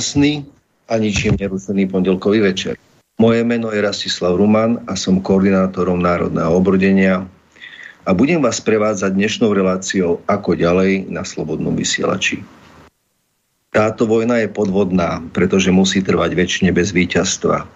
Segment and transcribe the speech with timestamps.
[0.00, 0.48] Krásny
[0.88, 2.80] a ničím nerušený pondelkový večer.
[3.20, 7.28] Moje meno je Rastislav Ruman a som koordinátorom Národného obrodenia
[8.08, 12.40] a budem vás prevádzať dnešnou reláciou ako ďalej na Slobodnom vysielači.
[13.76, 17.68] Táto vojna je podvodná, pretože musí trvať väčšine bez víťazstva.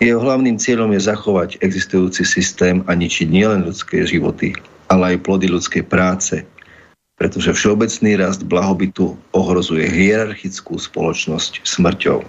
[0.00, 4.56] Jeho hlavným cieľom je zachovať existujúci systém a ničiť nielen ľudské životy,
[4.88, 6.40] ale aj plody ľudskej práce,
[7.20, 12.24] pretože všeobecný rast blahobytu ohrozuje hierarchickú spoločnosť smrťou.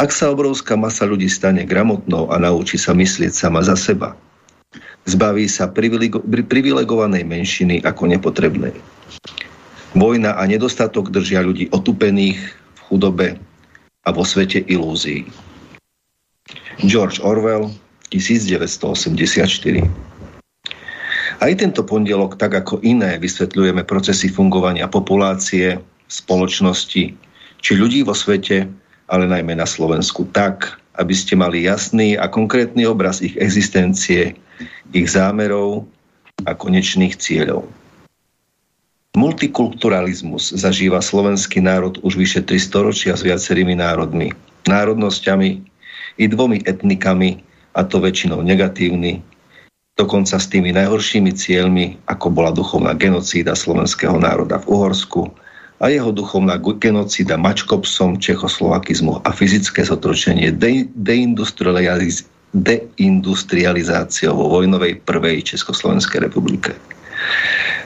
[0.00, 4.16] Ak sa obrovská masa ľudí stane gramotnou a naučí sa myslieť sama za seba,
[5.04, 5.68] zbaví sa
[6.48, 8.72] privilegovanej menšiny ako nepotrebnej.
[9.92, 13.36] Vojna a nedostatok držia ľudí otupených v chudobe
[14.04, 15.28] a vo svete ilúzií.
[16.80, 17.68] George Orwell,
[18.16, 20.07] 1984
[21.38, 25.78] aj tento pondelok, tak ako iné, vysvetľujeme procesy fungovania populácie,
[26.10, 27.14] spoločnosti,
[27.58, 28.66] či ľudí vo svete,
[29.08, 34.34] ale najmä na Slovensku tak, aby ste mali jasný a konkrétny obraz ich existencie,
[34.90, 35.86] ich zámerov
[36.46, 37.66] a konečných cieľov.
[39.18, 44.30] Multikulturalizmus zažíva slovenský národ už vyše 300 ročia s viacerými národmi,
[44.70, 45.48] národnosťami
[46.18, 47.42] i dvomi etnikami,
[47.78, 49.22] a to väčšinou negatívny,
[49.98, 55.26] dokonca s tými najhoršími cieľmi, ako bola duchovná genocída slovenského národa v Uhorsku
[55.82, 65.42] a jeho duchovná genocída mačkopsom, čechoslovakizmu a fyzické zotročenie de- deindustrializ- deindustrializáciou vo vojnovej prvej
[65.42, 66.72] Československej republike.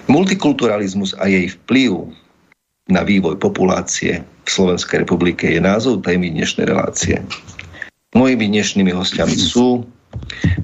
[0.06, 2.12] Multikulturalizmus a jej vplyv
[2.92, 7.24] na vývoj populácie v Slovenskej republike je názov témy dnešnej relácie.
[8.12, 9.88] Mojimi dnešnými hostiami sú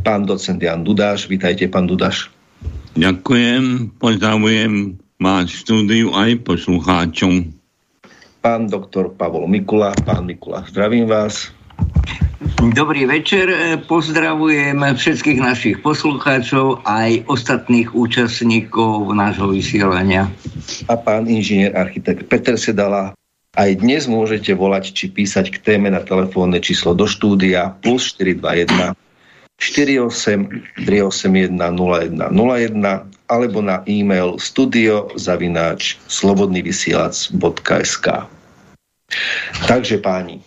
[0.03, 1.29] pán docent Jan Dudáš.
[1.29, 2.33] Vítajte, pán Dudáš.
[2.99, 7.51] Ďakujem, pozdravujem máš štúdiu aj poslucháčom.
[8.39, 9.91] Pán doktor Pavol Mikula.
[10.07, 11.51] Pán Mikula, zdravím vás.
[12.75, 13.51] Dobrý večer,
[13.87, 20.31] pozdravujem všetkých našich poslucháčov aj ostatných účastníkov nášho vysielania.
[20.87, 23.15] A pán inžinier architekt Peter Sedala.
[23.59, 28.95] Aj dnes môžete volať či písať k téme na telefónne číslo do štúdia plus 421
[29.59, 32.31] 48 381 0101
[33.29, 38.07] alebo na e-mail studio zavináč slobodnyvysielac.sk
[39.65, 40.45] Takže páni,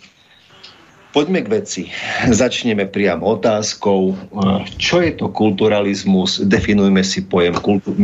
[1.11, 1.83] poďme k veci.
[2.29, 4.13] Začneme priamo otázkou.
[4.77, 6.45] Čo je to kulturalizmus?
[6.45, 7.97] Definujme si pojem kultu-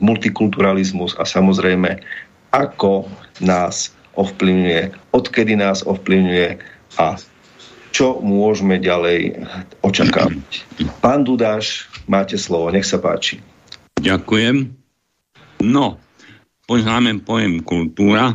[0.00, 2.00] multikulturalizmus a samozrejme,
[2.56, 3.04] ako
[3.44, 6.56] nás ovplyvňuje, odkedy nás ovplyvňuje
[7.00, 7.16] a
[7.92, 9.44] čo môžeme ďalej
[9.84, 10.64] očakávať.
[11.04, 13.38] Pán Dudáš, máte slovo, nech sa páči.
[14.00, 14.72] Ďakujem.
[15.62, 16.00] No,
[16.66, 18.34] poznáme pojem kultúra,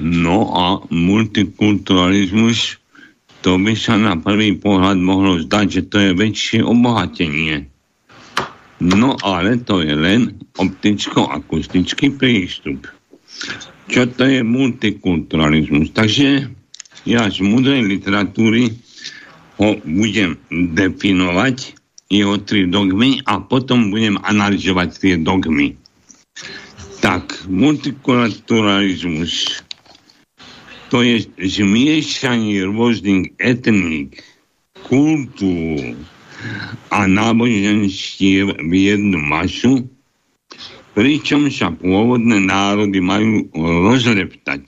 [0.00, 2.80] no a multikulturalizmus,
[3.44, 7.68] to by sa na prvý pohľad mohlo zdať, že to je väčšie obohatenie.
[8.80, 12.88] No ale to je len opticko-akustický prístup.
[13.86, 15.94] Čo to je multikulturalizmus?
[15.94, 16.48] Takže
[17.06, 18.74] ja z múdrej literatúry
[19.62, 21.74] ho budem definovať,
[22.10, 25.76] jeho tri dogmy a potom budem analyzovať tie dogmy.
[27.00, 29.62] Tak, multikulturalizmus
[30.90, 34.22] to je zmiešanie rôznych etník,
[34.86, 35.98] kultúr
[36.94, 39.90] a náboženstiev v jednu masu,
[40.94, 43.50] pričom sa pôvodné národy majú
[43.90, 44.62] rozleptať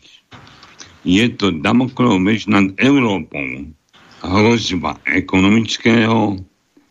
[1.07, 3.71] je to Damoklov meč nad Európou.
[4.19, 6.43] Hrozba ekonomického,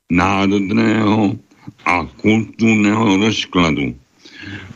[0.08, 1.36] národného
[1.84, 3.96] a kultúrneho rozkladu.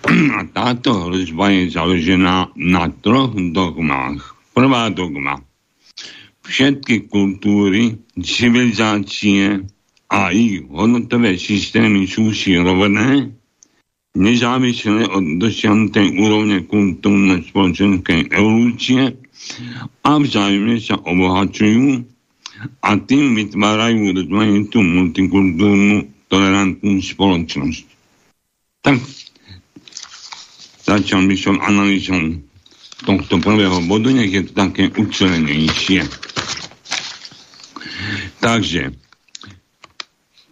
[0.37, 4.35] A táto hrozba je založená na troch dogmách.
[4.51, 5.39] Prvá dogma.
[6.41, 9.63] Všetky kultúry, civilizácie
[10.11, 13.31] a ich hodnotové systémy sú si rovné,
[14.17, 19.20] nezávisle od dosiahnutej úrovne kultúrno-spoločenskej evolúcie
[20.01, 22.05] a vzájomne sa obohačujú
[22.85, 27.85] a tým vytvárajú rozmanitú multikultúrnu tolerantnú spoločnosť.
[28.85, 28.97] Tak
[30.85, 32.41] začal by som analýzom
[33.01, 36.05] tohto prvého bodu, nech je to také ucelenejšie.
[38.41, 38.93] Takže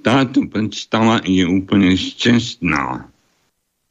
[0.06, 3.10] táto predstava je úplne šťastná.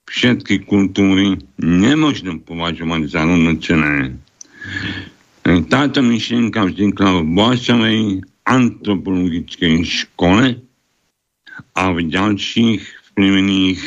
[0.08, 4.16] Všetky kultúry nemôžno považovať za rovnocené
[5.72, 8.00] táto myšlienka vznikla v Boasovej
[8.44, 10.60] antropologickej škole
[11.74, 12.82] a v ďalších
[13.12, 13.80] vplyvných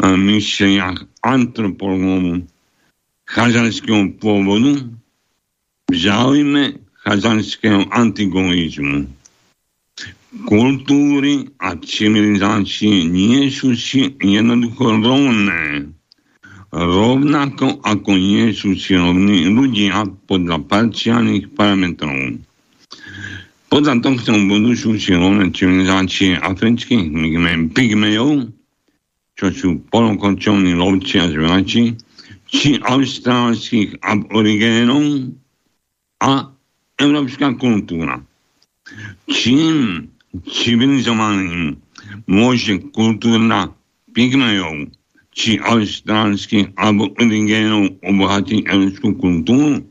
[0.00, 2.48] myšliach antropologov
[3.28, 4.80] chazanského pôvodu
[5.90, 9.06] v záujme chazanského antigolizmu.
[10.46, 15.90] Kultúry a civilizácie nie sú si jednoducho rovné.
[16.70, 22.38] Rovnako ako nie sú si rovní ľudia podľa parciálnych parametrov.
[23.70, 27.10] Podľa tohto bodu sú si rovné civilizácie afrických
[27.74, 28.54] pygmejov,
[29.34, 31.98] čo sú polokočovní lovci a zvierači,
[32.50, 35.34] či austrálskych aborigénov
[36.22, 36.50] a
[36.98, 38.18] európska kultúra.
[39.26, 40.06] Čím
[40.50, 41.78] civilizovaným
[42.30, 43.70] môže kultúra
[44.14, 44.90] pygmejov
[45.30, 49.86] či austrálskych alebo indigénov obohatiť európsku kultúru?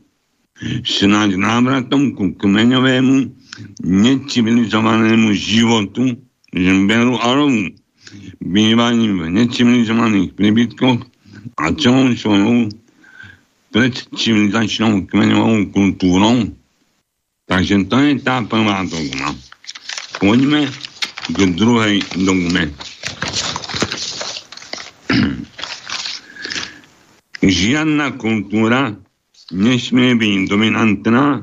[0.84, 3.32] Snáď návratom ku kmeňovému
[3.80, 6.20] necivilizovanému životu
[6.52, 7.72] žemberu a rovu,
[8.42, 10.98] bývaním v necivilizovaných príbytkoch
[11.56, 12.68] a celou svojou
[13.70, 16.50] predcivilizačnou kmeňovou kultúrou.
[17.46, 19.34] Takže to je tá prvá dogma.
[20.18, 20.66] Poďme
[21.30, 22.70] k druhej dogme.
[27.40, 29.00] Žiadna kultúra
[29.48, 31.40] nesmie byť dominantná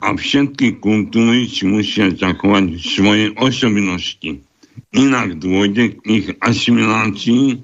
[0.00, 4.42] a všetky kultúry si musia zachovať svoje osobnosti.
[4.90, 7.62] Inak dôjde k ich asimilácii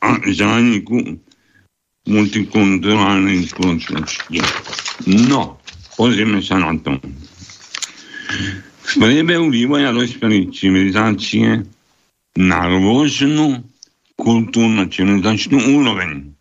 [0.00, 1.20] a zániku
[2.08, 4.40] multikulturálnej spoločnosti.
[5.28, 5.60] No,
[5.96, 7.00] pozrieme sa na to.
[8.84, 11.64] V priebehu vývoja dospelých civilizácie
[12.36, 13.64] na rôznu
[14.20, 16.33] kultúrno-civilizačnú úroveň.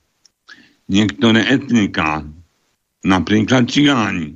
[0.91, 2.27] Niektoré etniká,
[3.07, 4.35] napríklad cigáni,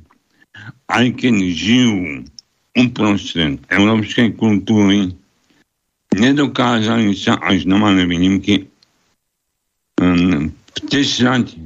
[0.88, 2.24] aj keď žijú
[2.72, 5.12] uprostred európskej kultúry,
[6.16, 8.70] nedokázali sa až na malé výnimky
[10.00, 11.58] um, vtesať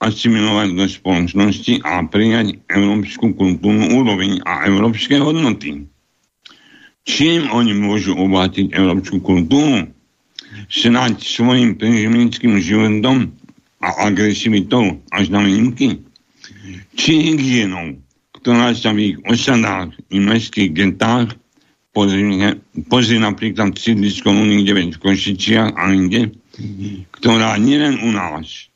[0.00, 5.84] asimilovať do spoločnosti a prijať európsku kultúrnu úroveň a európske hodnoty.
[7.04, 9.92] Čím oni môžu obohatiť európsku kultúru?
[10.72, 13.36] Snáď svojim prežimickým životom
[13.80, 16.04] a agresivitou až na výnimky?
[16.94, 17.96] Či hygienou,
[18.40, 21.36] ktorá sa v ich osadách i mestských gentách
[21.92, 26.30] pozri, napríklad sídlisko 09 v Košičiach a inde,
[27.16, 28.68] ktorá nielen u nás,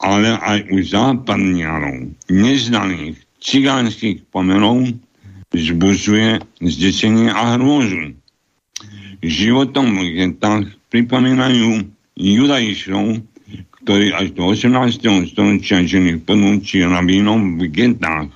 [0.00, 4.88] ale aj u západniarov, neznaných cigánskych pomerov,
[5.50, 8.14] zbuzuje zdesenie a hrôzu.
[9.20, 11.84] Životom v gentách pripomínajú
[12.16, 13.20] judaišov,
[13.84, 15.32] ktorí až do 18.
[15.32, 18.28] storočia žili v plnúči rabínom v gentách.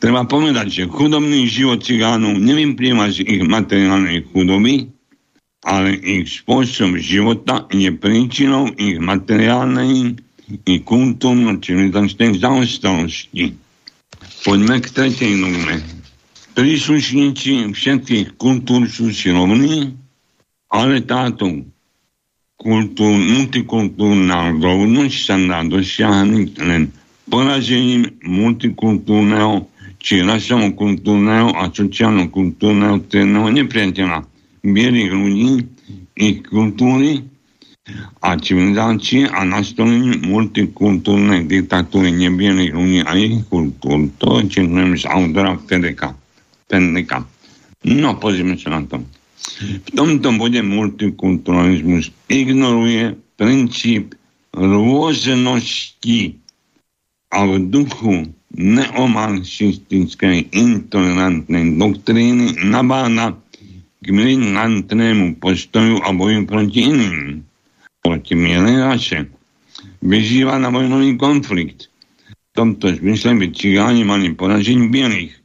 [0.00, 4.88] Treba povedať, že chudobný život cigánov nevyplýva z ich materiálnej chudoby,
[5.60, 10.16] ale ich spôsob života je príčinou ich materiálnej
[10.64, 13.52] i kultúrno-civilizačnej zaostalosti.
[14.40, 15.84] Poďme k tretej norme.
[16.56, 19.94] Príslušníci všetkých kultúr sú si rovní,
[20.72, 21.69] ale táto
[22.60, 26.92] kultúr, multikultúrna rovnosť sa dá dosiahnuť len
[27.32, 29.64] poražením multikultúrneho
[29.96, 34.18] či rasovo-kultúrneho a sociálno-kultúrneho triedného nepriateľa
[34.60, 35.50] bielých ľudí,
[36.20, 37.24] ich kultúry
[38.20, 44.12] a civilizácie a nastolení multikultúrnej diktatúry nebielých ľudí a ich kultúr.
[44.20, 46.12] To čítam z autora Fedeka.
[46.68, 47.24] Fedeka.
[47.88, 49.00] No, pozrieme sa na to.
[49.60, 54.16] V tomto bode multikulturalizmus ignoruje princíp
[54.52, 56.36] rôznosti
[57.30, 63.38] a v duchu neomarxistickej intolerantnej doktríny nabáda
[64.00, 67.44] k militantnému postoju a boju proti iným,
[68.00, 69.18] proti mielej rase.
[70.00, 71.92] Vyzýva na vojnový konflikt.
[72.28, 75.36] V tomto zmysle by cigáni mali poražiť bielých.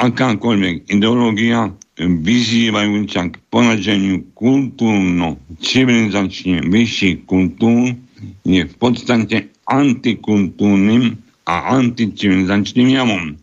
[0.00, 7.96] Akákoľvek ideológia vyzývajúca k poraženiu kultúrno-civilizačne vyšších kultúr
[8.44, 11.16] je v podstate antikultúrnym
[11.48, 13.40] a anticivilizačným javom.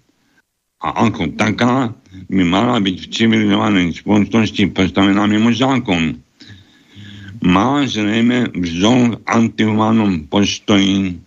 [0.84, 1.96] A ako taká
[2.30, 6.22] by mala byť v civilizovanej spoločnosti postavená mimo zákon.
[7.44, 11.20] Má zrejme vzor antihumánom postoji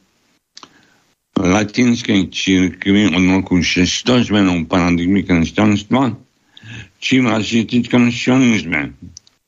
[1.37, 6.17] latinskej církvy od roku 600 zmenou paradigmy kresťanstva
[7.07, 8.91] či v rasistickom sionizme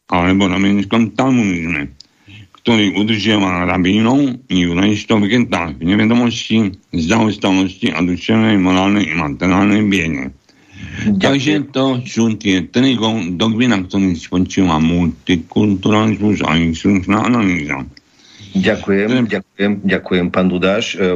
[0.06, 1.90] alebo ramenickom talmudizme,
[2.62, 9.82] ktorý udržiaval rabínov i jurajistov v gentách v nevedomosti, zaostalosti a duševnej, morálnej i materiálnej
[9.90, 10.30] biede.
[11.18, 12.94] Takže to sú tie tri
[13.34, 17.82] dogmy, na ktorých spočíva multikulturalizmus a ich slušná analýza.
[18.58, 20.98] Ďakujem, ďakujem, ďakujem, pán Dudáš.
[20.98, 21.14] E,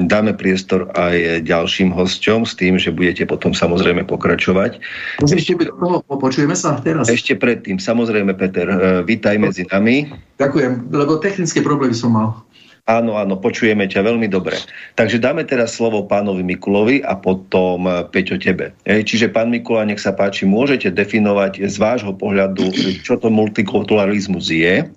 [0.00, 4.80] dáme priestor aj ďalším hosťom s tým, že budete potom samozrejme pokračovať.
[5.20, 5.60] Ešte,
[6.08, 7.12] počujeme sa teraz?
[7.12, 10.08] Ešte predtým, samozrejme, Peter, e, vítaj medzi nami.
[10.40, 12.40] Ďakujem, lebo technické problémy som mal.
[12.88, 14.56] Áno, áno, počujeme ťa veľmi dobre.
[14.96, 18.72] Takže dáme teraz slovo pánovi Mikulovi a potom e, Peťo tebe.
[18.88, 22.72] Čiže pán Mikula, nech sa páči, môžete definovať z vášho pohľadu,
[23.04, 24.88] čo to multikulturalizmus je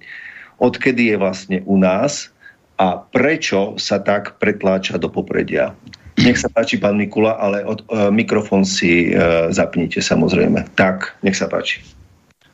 [0.63, 2.31] odkedy je vlastne u nás
[2.79, 5.75] a prečo sa tak pretláča do popredia.
[6.23, 9.17] Nech sa páči, pán Mikula, ale od, e, mikrofón si e,
[9.51, 10.71] zapnite samozrejme.
[10.77, 11.83] Tak, nech sa páči.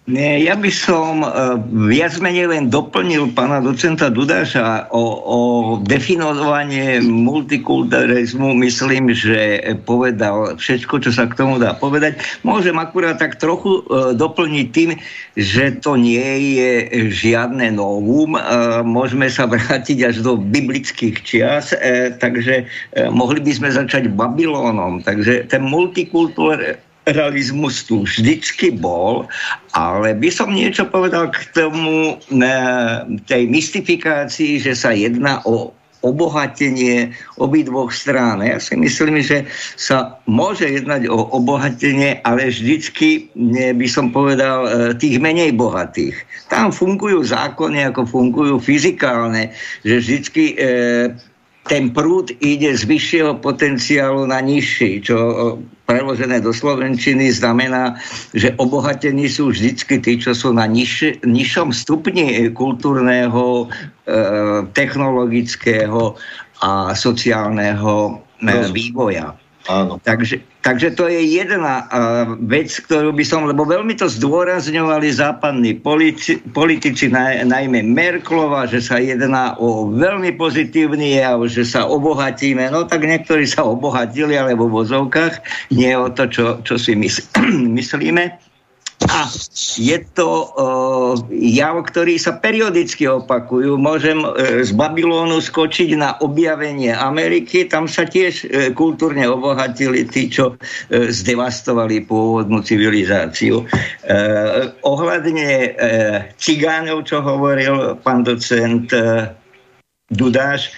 [0.09, 5.39] Nie, ja by som uh, viac menej len doplnil pána docenta Dudáša o, o
[5.85, 8.57] definovanie multikulturalizmu.
[8.57, 12.17] Myslím, že povedal všetko, čo sa k tomu dá povedať.
[12.41, 14.97] Môžem akurát tak trochu uh, doplniť tým,
[15.37, 16.71] že to nie je
[17.13, 18.33] žiadne novum.
[18.33, 24.09] Uh, môžeme sa vrátiť až do biblických čias, uh, takže uh, mohli by sme začať
[24.09, 25.05] Babylónom.
[25.05, 29.25] Takže ten multikulturalizmus realizmus tu vždycky bol,
[29.73, 32.17] ale by som niečo povedal k tomu,
[33.25, 37.11] tej mystifikácii, že sa jedná o obohatenie
[37.43, 38.39] obidvoch strán.
[38.39, 39.43] Ja si myslím, že
[39.75, 43.27] sa môže jednať o obohatenie, ale vždycky
[43.75, 46.15] by som povedal e, tých menej bohatých.
[46.47, 49.51] Tam fungujú zákony, ako fungujú fyzikálne,
[49.83, 50.57] že vždycky e,
[51.67, 55.17] ten prúd ide z vyššieho potenciálu na nižší, čo
[55.89, 57.97] preložené do Slovenčiny znamená,
[58.37, 63.67] že obohatení sú vždycky tí, čo sú na niž, nižšom stupni kultúrneho, e,
[64.77, 66.13] technologického
[66.61, 69.33] a sociálneho e, vývoja.
[69.69, 70.01] Áno.
[70.01, 75.77] Takže, takže to je jedna uh, vec, ktorú by som, lebo veľmi to zdôrazňovali západní
[75.77, 82.65] politici, politici naj, najmä Merklova, že sa jedná o veľmi pozitívny jav, že sa obohatíme.
[82.73, 85.37] No tak niektorí sa obohatili, ale vo vozovkách,
[85.69, 87.29] nie o to, čo, čo si mysl,
[87.77, 88.48] myslíme.
[89.07, 89.31] A
[89.79, 93.79] je to uh, jav, ktorý sa periodicky opakujú.
[93.79, 97.63] Môžem uh, z Babylónu skočiť na objavenie Ameriky.
[97.63, 100.57] Tam sa tiež uh, kultúrne obohatili tí, čo uh,
[100.91, 103.63] zdevastovali pôvodnú civilizáciu.
[104.03, 105.71] Uh, ohľadne uh,
[106.35, 109.31] cigánov, čo hovoril pán docent uh,
[110.09, 110.73] Dudáš,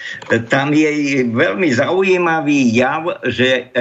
[0.52, 3.72] tam je veľmi zaujímavý jav, že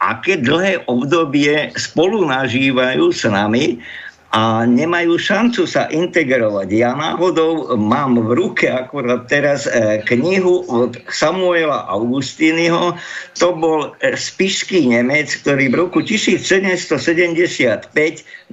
[0.00, 3.76] aké dlhé obdobie spolu nažívajú s nami
[4.30, 6.68] a nemajú šancu sa integrovať.
[6.70, 12.94] Ja náhodou mám v ruke akurát teraz e, knihu od Samuela Augustínyho.
[13.42, 17.90] To bol e, spišský Nemec, ktorý v roku 1775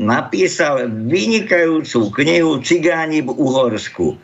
[0.02, 4.18] napísal vynikajúcu knihu Cigáni v Uhorsku.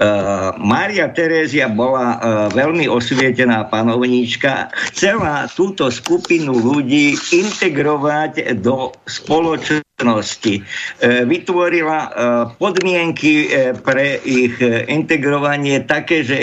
[0.00, 2.18] Uh, Mária Terézia bola
[2.50, 9.89] veľmi osvietená panovníčka, chcela túto skupinu ľudí integrovať do spoločnosti.
[10.02, 12.10] Uh, vytvorila uh,
[12.56, 14.56] podmienky uh, pre ich
[14.88, 16.38] integrovanie také, že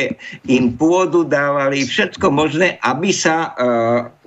[0.50, 3.54] im pôdu dávali všetko možné, aby sa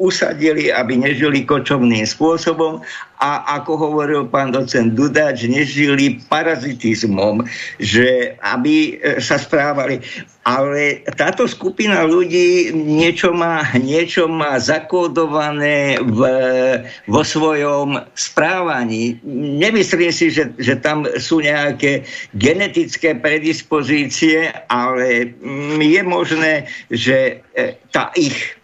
[0.00, 2.80] usadili, aby nežili kočovným spôsobom
[3.20, 7.44] a ako hovoril pán docent Dudač, nežili parazitizmom,
[7.76, 10.00] že aby e, sa správali.
[10.48, 16.20] Ale táto skupina ľudí niečo má, niečo má zakódované v,
[17.04, 19.20] vo svojom správaní.
[19.60, 22.08] Nemyslím si, že, že tam sú nejaké
[22.40, 26.54] genetické predispozície, ale mm, je možné,
[26.88, 28.56] že e, tá ich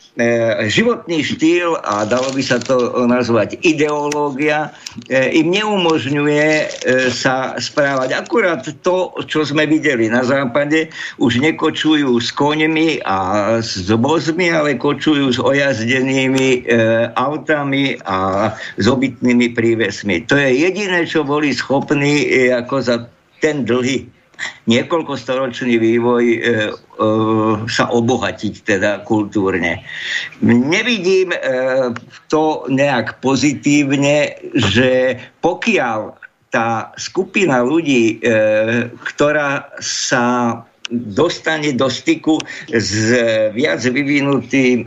[0.72, 4.72] životný štýl a dalo by sa to nazvať ideológia
[5.12, 6.66] e, im neumožňuje e,
[7.12, 8.16] sa správať.
[8.16, 10.88] Akurát to, čo sme videli na západe,
[11.20, 13.18] už nekočujú s koňmi a
[13.60, 16.64] s vozmi, ale kočujú s ojazdenými
[17.12, 20.24] autami a s obytnými prívesmi.
[20.32, 22.24] To je jediné, čo boli schopní
[22.56, 22.96] ako za
[23.44, 24.15] ten dlhý
[24.66, 26.46] niekoľko storočný vývoj e, e,
[27.66, 29.82] sa obohatiť teda kultúrne.
[30.44, 31.38] Nevidím e,
[32.28, 38.32] to nejak pozitívne, že pokiaľ tá skupina ľudí, e,
[38.96, 40.24] ktorá sa
[40.90, 42.38] dostane do styku
[42.70, 43.10] s
[43.50, 44.86] viac vyvinutým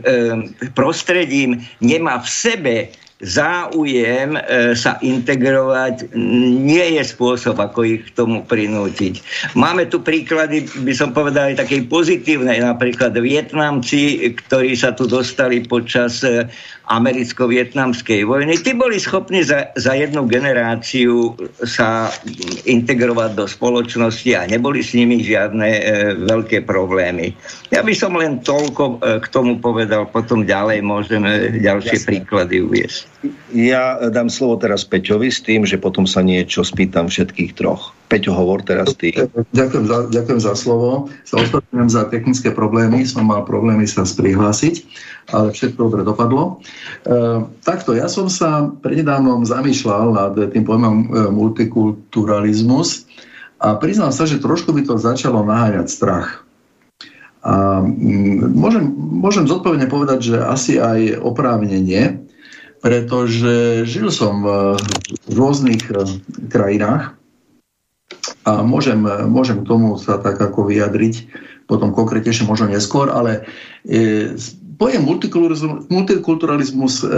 [0.72, 2.74] prostredím, nemá v sebe
[3.20, 4.40] záujem e,
[4.72, 6.16] sa integrovať
[6.64, 9.20] nie je spôsob, ako ich k tomu prinútiť.
[9.56, 15.60] Máme tu príklady, by som povedal, aj takej pozitívnej, napríklad Vietnamci, ktorí sa tu dostali
[15.68, 16.48] počas e,
[16.90, 18.58] americko-vietnamskej vojny.
[18.58, 22.10] Tí boli schopní za, za jednu generáciu sa
[22.66, 25.82] integrovať do spoločnosti a neboli s nimi žiadne e,
[26.26, 27.30] veľké problémy.
[27.70, 32.08] Ja by som len toľko e, k tomu povedal, potom ďalej môžeme ďalšie Jasne.
[32.10, 33.09] príklady uviesť.
[33.52, 37.92] Ja dám slovo teraz Peťovi s tým, že potom sa niečo spýtam všetkých troch.
[38.08, 39.12] Peťo, hovor teraz ty.
[39.52, 41.12] Ďakujem za, ďakujem za slovo.
[41.28, 43.04] Sa ospravedlňujem za technické problémy.
[43.04, 44.88] Som mal problémy sa prihlásiť,
[45.36, 46.64] ale všetko dobre dopadlo.
[47.04, 53.04] E, takto, ja som sa prednedávnom zamýšľal nad tým pojmom e, multikulturalizmus
[53.60, 56.48] a priznám sa, že trošku by to začalo naháňať strach.
[57.40, 62.19] A mm, môžem, môžem zodpovedne povedať, že asi aj oprávnenie,
[62.80, 66.16] pretože žil som v rôznych e,
[66.48, 67.14] krajinách
[68.44, 71.28] a môžem, môžem k tomu sa tak ako vyjadriť
[71.70, 73.46] potom konkrétnejšie možno neskôr, ale
[73.86, 74.34] e,
[74.80, 75.06] pojem
[75.86, 77.08] multikulturalizmus, e,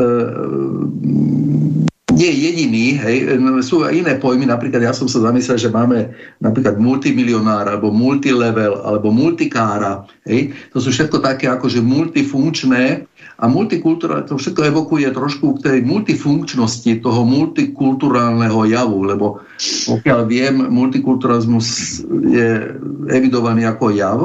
[2.12, 3.16] nie je jediný, hej,
[3.64, 6.12] sú aj iné pojmy, napríklad ja som sa zamyslel, že máme
[6.44, 13.08] napríklad multimilionár, alebo multilevel, alebo multikára, hej, to sú všetko také akože multifunkčné
[13.42, 19.42] a multikultúra, to všetko evokuje trošku k tej multifunkčnosti toho multikulturálneho javu, lebo
[19.90, 21.66] pokiaľ viem, multikulturalizmus
[22.06, 22.78] je
[23.10, 24.18] evidovaný ako jav,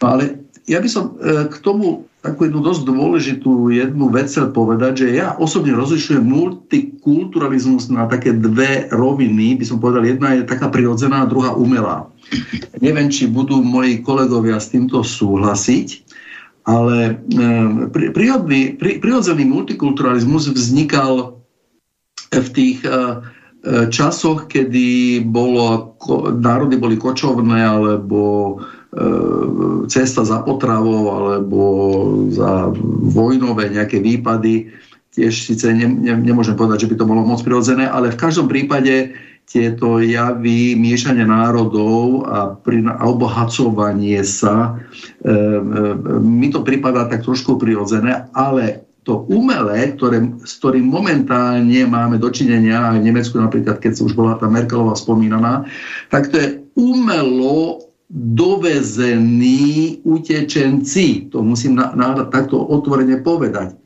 [0.00, 5.04] ale ja by som e, k tomu takú jednu dosť dôležitú jednu vec chcel povedať,
[5.04, 10.68] že ja osobne rozlišujem multikulturalizmus na také dve roviny, by som povedal, jedna je taká
[10.68, 12.08] prirodzená, druhá umelá.
[12.80, 15.88] Neviem, či budú moji kolegovia s týmto súhlasiť,
[16.68, 16.96] ale
[17.32, 21.40] e, prírodný, prirodzený multikulturalizmus vznikal
[22.30, 22.96] v tých e, e,
[23.88, 25.96] časoch, kedy bolo,
[26.36, 28.58] národy boli kočovné alebo
[29.86, 31.62] cesta za potravou alebo
[32.34, 32.74] za
[33.14, 34.66] vojnové nejaké výpady.
[35.14, 38.50] Tiež síce ne, ne, nemôžem povedať, že by to bolo moc prirodzené, ale v každom
[38.50, 39.14] prípade
[39.50, 42.54] tieto javy miešania národov a,
[43.02, 44.78] obohacovanie sa,
[45.26, 45.34] e, e,
[46.22, 52.94] mi to prípada tak trošku prirodzené, ale to umelé, ktoré, s ktorým momentálne máme dočinenia,
[52.94, 55.66] aj v Nemecku napríklad, keď už bola tá Merkelová spomínaná,
[56.14, 61.30] tak to je umelo dovezení utečenci.
[61.30, 63.78] To musím na, na, takto otvorene povedať.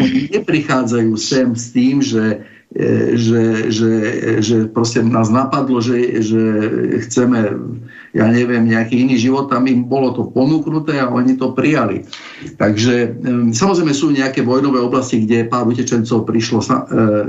[0.00, 2.44] Oni neprichádzajú sem s tým, že
[3.18, 3.92] že, že,
[4.38, 6.42] že proste nás napadlo, že, že
[7.02, 7.50] chceme,
[8.14, 12.06] ja neviem, nejaký iný život, tam im bolo to ponúknuté a oni to prijali.
[12.62, 13.18] Takže
[13.50, 16.66] samozrejme sú nejaké vojnové oblasti, kde pár utečencov prišlo, e,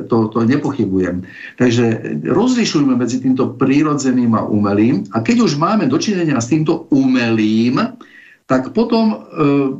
[0.05, 1.25] to, to nepochybujem.
[1.57, 7.81] Takže rozlišujme medzi týmto prírodzeným a umelým a keď už máme dočinenia s týmto umelým,
[8.45, 9.17] tak potom, e,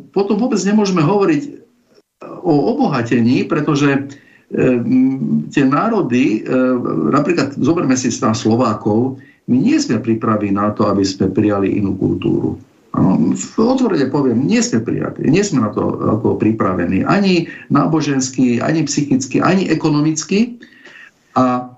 [0.10, 1.62] potom vôbec nemôžeme hovoriť
[2.42, 4.10] o obohatení, pretože
[5.52, 11.02] tie národy, ehm, napríklad zoberme si na Slovákov, my nie sme pripraví na to, aby
[11.08, 12.60] sme prijali inú kultúru.
[12.92, 17.08] Ano, otvorene poviem, nie sme prijatí, nie sme na to ako pripravení.
[17.08, 20.60] Ani nábožensky, ani psychicky, ani ekonomicky.
[21.40, 21.71] A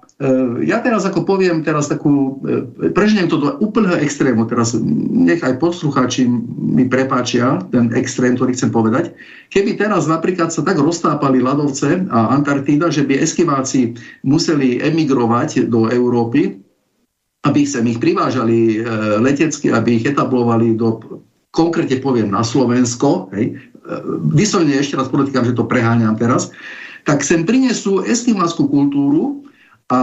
[0.61, 5.57] ja teraz ako poviem teraz takú, e, preženiem to do úplného extrému, teraz nech aj
[5.57, 9.17] poslucháči mi prepáčia ten extrém, ktorý chcem povedať.
[9.49, 15.89] Keby teraz napríklad sa tak roztápali ľadovce a Antarktída, že by eskiváci museli emigrovať do
[15.89, 16.61] Európy,
[17.43, 21.01] aby sem ich privážali e, letecky, aby ich etablovali do,
[21.49, 23.57] konkrétne poviem na Slovensko, hej,
[24.31, 26.55] vyslovene ešte raz podotýkam, že to preháňam teraz,
[27.03, 29.42] tak sem prinesú eskimálskú kultúru,
[29.91, 29.97] a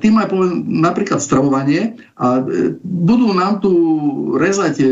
[0.00, 3.72] tým aj poviem napríklad stravovanie a e, budú nám tu
[4.32, 4.86] rezať e,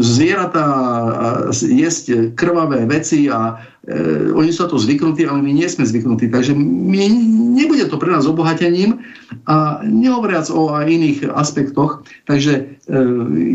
[0.00, 0.66] zvieratá
[1.10, 6.30] a jesť krvavé veci a e, oni sú to zvyknutí, ale my nie sme zvyknutí.
[6.30, 7.10] Takže my,
[7.58, 9.02] nebude to pre nás obohatením
[9.50, 12.06] a nehovoriac o aj iných aspektoch.
[12.30, 12.62] Takže e,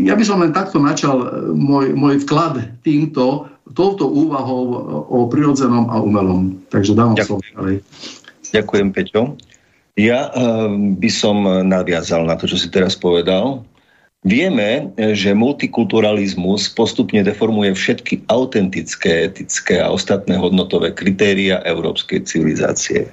[0.04, 4.62] ja by som len takto načal môj, môj vklad týmto, touto úvahou
[5.08, 6.62] o prirodzenom a umelom.
[6.70, 7.82] Takže dávam slovo ďalej.
[8.54, 9.36] Ďakujem, Peťo.
[9.96, 13.64] Ja ehm, by som nadviazal na to, čo si teraz povedal.
[14.26, 23.06] Vieme, že multikulturalizmus postupne deformuje všetky autentické, etické a ostatné hodnotové kritéria európskej civilizácie.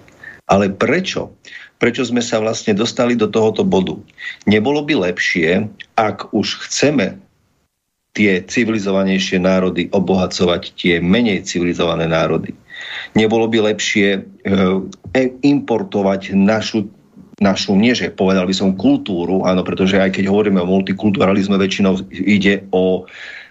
[0.49, 1.29] Ale prečo?
[1.77, 3.93] Prečo sme sa vlastne dostali do tohoto bodu?
[4.49, 5.69] Nebolo by lepšie,
[5.99, 7.21] ak už chceme
[8.17, 12.57] tie civilizovanejšie národy obohacovať tie menej civilizované národy,
[13.11, 14.21] Nebolo by lepšie e,
[15.43, 16.87] importovať našu
[17.41, 21.99] našu, nie že povedal by som kultúru, áno, pretože aj keď hovoríme o multikulturalizme, väčšinou
[22.13, 23.03] ide o,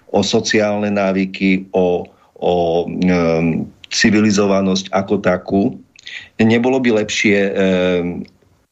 [0.09, 2.09] o sociálne návyky, o,
[2.41, 2.55] o
[2.87, 5.62] um, civilizovanosť ako takú.
[6.41, 7.53] Nebolo by lepšie um,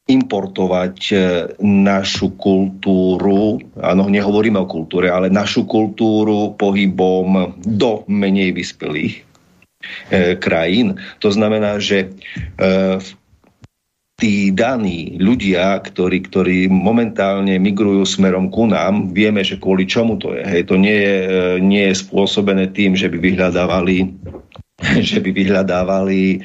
[0.09, 1.19] importovať uh,
[1.63, 9.30] našu kultúru, áno, nehovoríme o kultúre, ale našu kultúru pohybom do menej vyspelých
[10.39, 10.99] krajín.
[11.19, 12.13] To znamená, že
[12.97, 13.09] v
[14.21, 20.37] tí daní ľudia, ktorí, ktorí momentálne migrujú smerom ku nám, vieme, že kvôli čomu to
[20.37, 20.45] je.
[20.45, 24.13] Hej, to nie je, e, nie je spôsobené tým, že by vyhľadávali,
[25.09, 26.39] že by vyhľadávali e,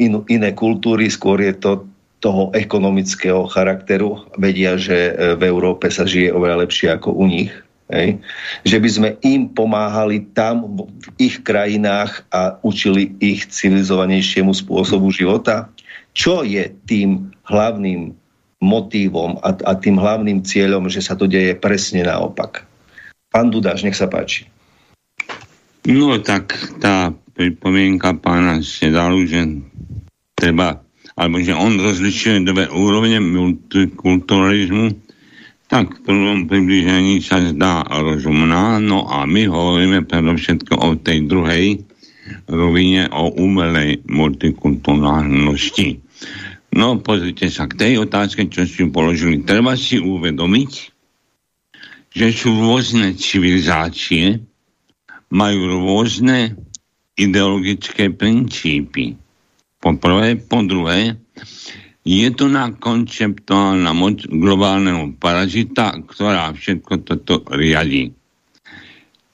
[0.00, 1.84] in, iné kultúry, skôr je to
[2.24, 4.24] toho ekonomického charakteru.
[4.40, 7.52] Vedia, že e, v Európe sa žije oveľa lepšie ako u nich.
[7.88, 8.20] Hej.
[8.68, 15.72] Že by sme im pomáhali tam v ich krajinách a učili ich civilizovanejšiemu spôsobu života
[16.18, 18.10] čo je tým hlavným
[18.58, 22.66] motívom a, a tým hlavným cieľom, že sa to deje presne naopak.
[23.30, 24.50] Pán Dudáš, nech sa páči.
[25.86, 29.40] No tak tá pripomienka pána Sedalu, že
[30.34, 30.82] treba,
[31.14, 34.90] alebo že on rozlišuje dve úrovne multikulturalizmu,
[35.68, 41.84] tak v prvom približení sa zdá rozumná, no a my hovoríme predovšetko o tej druhej
[42.48, 46.00] rovine, o umelej multikulturálnosti.
[46.72, 49.44] No, pozrite sa k tej otázke, čo si položili.
[49.44, 50.72] Treba si uvedomiť,
[52.12, 54.40] že sú rôzne civilizácie,
[55.28, 56.56] majú rôzne
[57.16, 59.16] ideologické princípy.
[59.80, 61.16] Po prvé, po druhé,
[62.06, 68.14] je to na konceptuálna moc globálneho parazita, ktorá všetko toto riadi.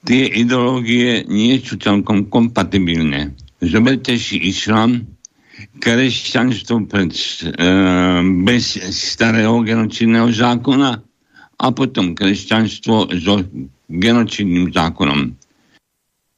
[0.05, 3.33] Tie ideológie nie sú celkom kompatibilné.
[3.57, 5.01] Zoberte si islam,
[5.81, 7.49] kresťanstvo pred, e,
[8.45, 10.91] bez starého genocidného zákona
[11.55, 13.41] a potom kresťanstvo so
[13.89, 15.33] genocidným zákonom.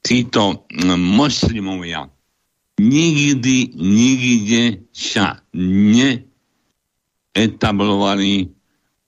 [0.00, 0.64] Títo
[0.96, 2.08] moslimovia
[2.78, 8.54] nikdy, nikde sa neetablovali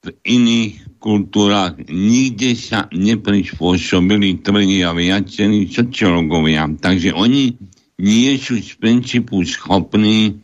[0.01, 6.69] v iných kultúrach, nikde sa neprispôsobili, tvrdia viacerí sociológovia.
[6.81, 7.57] Takže oni
[8.01, 10.41] nie sú z princípu schopní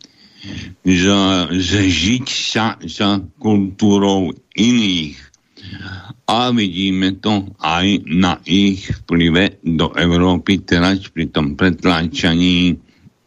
[0.85, 5.17] zžiť sa za kultúrou iných.
[6.27, 12.75] A vidíme to aj na ich vplyve do Európy teraz pri tom pretláčaní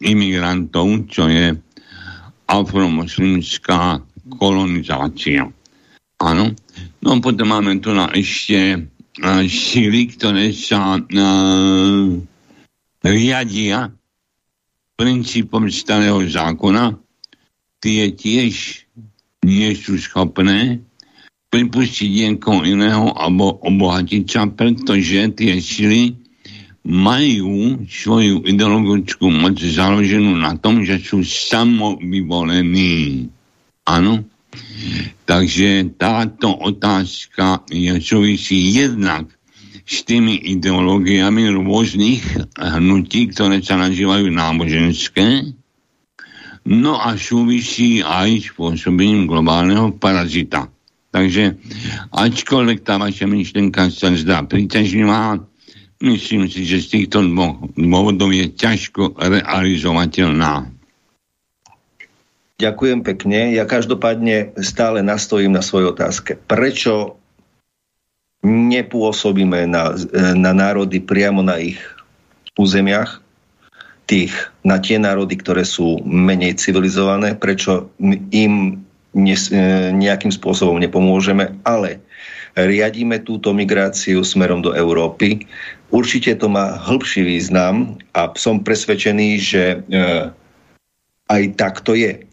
[0.00, 1.56] imigrantov, čo je
[2.50, 4.02] afromoslimská
[4.36, 5.46] kolonizácia.
[6.20, 6.52] Áno.
[7.00, 12.06] No potom máme tu na ešte uh, síly, ktoré sa uh,
[13.00, 13.88] riadia
[15.00, 16.92] princípom starého zákona,
[17.80, 18.84] tie tiež
[19.48, 20.84] nie sú schopné
[21.48, 26.19] pripustiť niekoho iného alebo obohatiť sa, pretože tie sily
[26.86, 33.28] majú svoju ideologickú moc založenú na tom, že sú samovyvolení.
[33.84, 34.24] Áno?
[35.28, 39.28] Takže táto otázka je súvisí jednak
[39.84, 42.22] s tými ideológiami rôznych
[42.56, 45.52] hnutí, ktoré sa nazývajú náboženské,
[46.70, 50.70] no a súvisí aj spôsobením globálneho parazita.
[51.10, 51.58] Takže
[52.14, 55.42] ačkoľvek tá vaša myšlenka sa zdá príťažlivá,
[56.00, 60.68] myslím si, že z týchto dvoch dôvodov je ťažko realizovateľná.
[62.60, 63.56] Ďakujem pekne.
[63.56, 66.36] Ja každopádne stále nastojím na svojej otázke.
[66.36, 67.16] Prečo
[68.44, 69.96] nepôsobíme na,
[70.36, 71.80] na národy priamo na ich
[72.60, 73.24] územiach,
[74.04, 74.34] tých,
[74.66, 77.88] na tie národy, ktoré sú menej civilizované, prečo
[78.34, 78.84] im
[79.14, 79.36] ne,
[79.94, 82.02] nejakým spôsobom nepomôžeme, ale
[82.66, 85.46] riadíme túto migráciu smerom do Európy.
[85.94, 89.98] Určite to má hĺbší význam a som presvedčený, že e,
[91.30, 92.30] aj tak to je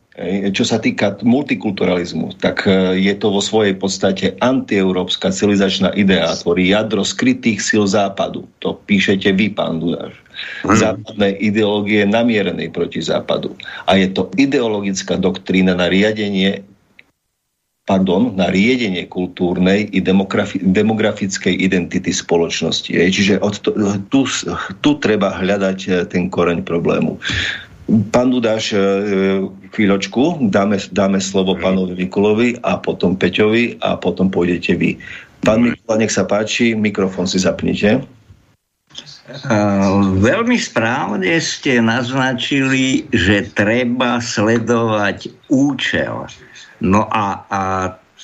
[0.49, 6.73] čo sa týka multikulturalizmu, tak e, je to vo svojej podstate antieurópska civilizačná idea, tvorí
[6.73, 8.49] jadro skrytých síl západu.
[8.65, 10.17] To píšete vy, pán Dudáš.
[10.65, 13.53] Západné ideológie namierenej proti západu.
[13.85, 16.65] A je to ideologická doktrína na riadenie
[17.88, 20.04] pardon, na riedenie kultúrnej i
[20.62, 22.91] demografickej identity spoločnosti.
[22.91, 23.71] Čiže od to,
[24.12, 24.28] tu,
[24.84, 27.15] tu treba hľadať e, ten koreň problému.
[28.12, 28.78] Pán Dudáš, e,
[29.71, 35.00] chvíľočku, dáme, dáme slovo pánovi Mikulovi a potom Peťovi a potom pôjdete vy.
[35.47, 38.04] Pán Mikula, nech sa páči, mikrofón si zapnite.
[40.19, 46.28] veľmi správne ste naznačili, že treba sledovať účel.
[46.81, 47.61] No a, a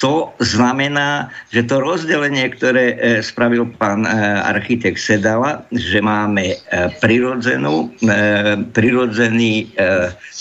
[0.02, 4.10] to znamená, že to rozdelenie, ktoré e, spravil pán e,
[4.42, 6.58] architekt Sedala, že máme e,
[6.98, 7.94] prirodzenú,
[8.74, 9.70] prirodzený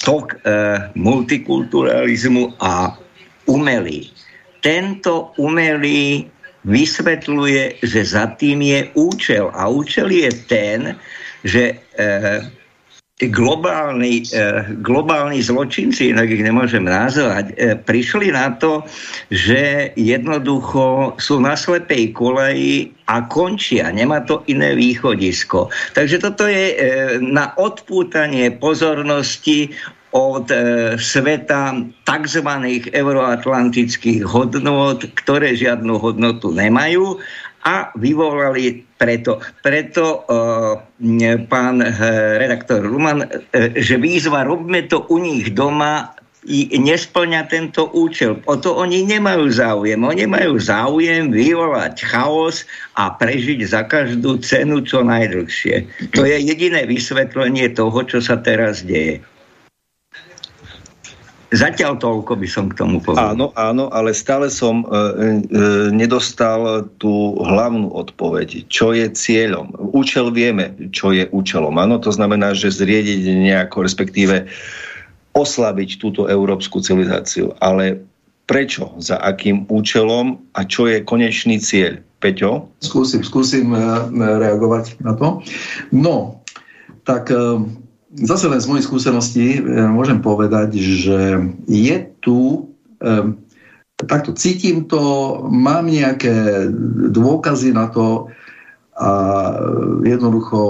[0.02, 0.40] tok
[0.96, 2.96] multikulturalizmu a
[3.46, 4.08] umelý.
[4.64, 6.26] Tento umelý
[6.64, 9.50] vysvetľuje, že za tým je účel.
[9.52, 10.80] A účel je ten,
[11.42, 11.78] že
[13.22, 18.82] e, globálni, e, globálni zločinci, inak ich nemôžem nazvať, e, prišli na to,
[19.30, 23.94] že jednoducho sú na slepej koleji a končia.
[23.94, 25.70] Nemá to iné východisko.
[25.94, 26.76] Takže toto je e,
[27.22, 29.70] na odpútanie pozornosti
[30.12, 30.56] od e,
[31.00, 32.48] sveta tzv.
[32.92, 37.16] euroatlantických hodnot, ktoré žiadnu hodnotu nemajú
[37.64, 41.90] a vyvolali preto, preto e, pán e,
[42.38, 48.42] redaktor Ruman, e, že výzva robme to u nich doma i nesplňa tento účel.
[48.50, 50.02] O to oni nemajú záujem.
[50.02, 52.66] Oni majú záujem vyvolať chaos
[52.98, 56.10] a prežiť za každú cenu čo najdlhšie.
[56.18, 59.22] To je jediné vysvetlenie toho, čo sa teraz deje.
[61.52, 63.36] Zatiaľ toľko by som k tomu povedal.
[63.36, 64.98] Áno, áno, ale stále som e, e,
[65.92, 68.64] nedostal tú hlavnú odpoveď.
[68.72, 69.76] Čo je cieľom?
[69.92, 71.76] Účel vieme, čo je účelom.
[71.76, 74.48] Áno, to znamená, že zriediť nejako, respektíve
[75.36, 77.52] oslabiť túto európsku civilizáciu.
[77.60, 78.00] Ale
[78.48, 78.96] prečo?
[78.96, 80.40] Za akým účelom?
[80.56, 82.00] A čo je konečný cieľ?
[82.22, 82.72] Peťo?
[82.80, 83.80] Skúsim, skúsim e,
[84.16, 85.44] reagovať na to.
[85.92, 86.40] No,
[87.04, 87.60] tak e,
[88.20, 91.20] zase len z mojej skúsenosti e, môžem povedať, že
[91.64, 92.68] je tu,
[93.00, 93.40] um,
[93.96, 95.00] takto cítim to,
[95.48, 96.68] mám nejaké
[97.08, 98.28] dôkazy na to
[98.92, 99.10] a
[100.04, 100.60] jednoducho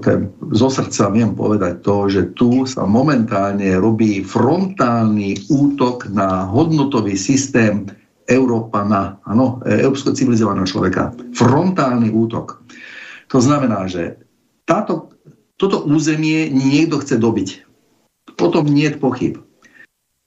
[0.00, 7.12] ten, zo srdca viem povedať to, že tu sa momentálne robí frontálny útok na hodnotový
[7.12, 7.84] systém
[8.24, 11.12] Európana, áno, európsko civilizovaného človeka.
[11.36, 12.64] Frontálny útok.
[13.28, 14.16] To znamená, že
[14.64, 15.11] táto
[15.62, 17.48] toto územie niekto chce dobiť.
[18.42, 19.38] O tom nie je pochyb.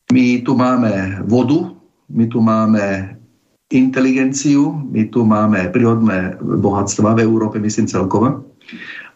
[0.07, 1.75] My tu máme vodu,
[2.07, 3.19] my tu máme
[3.67, 8.47] inteligenciu, my tu máme prírodné bohatstva v Európe, myslím celkovo.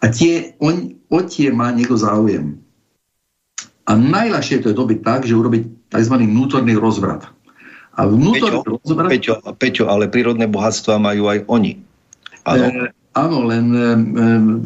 [0.03, 2.59] A tie, on, o tie má niekto záujem.
[3.87, 6.15] A najľahšie to je dobiť tak, že urobiť tzv.
[6.19, 7.31] vnútorný rozvrat.
[7.95, 9.09] A vnútorný Peťo, rozvrat...
[9.09, 11.79] Peťo, Peťo, ale prírodné bohatstva majú aj oni.
[12.43, 12.91] Áno.
[13.17, 14.61] Áno, len, len,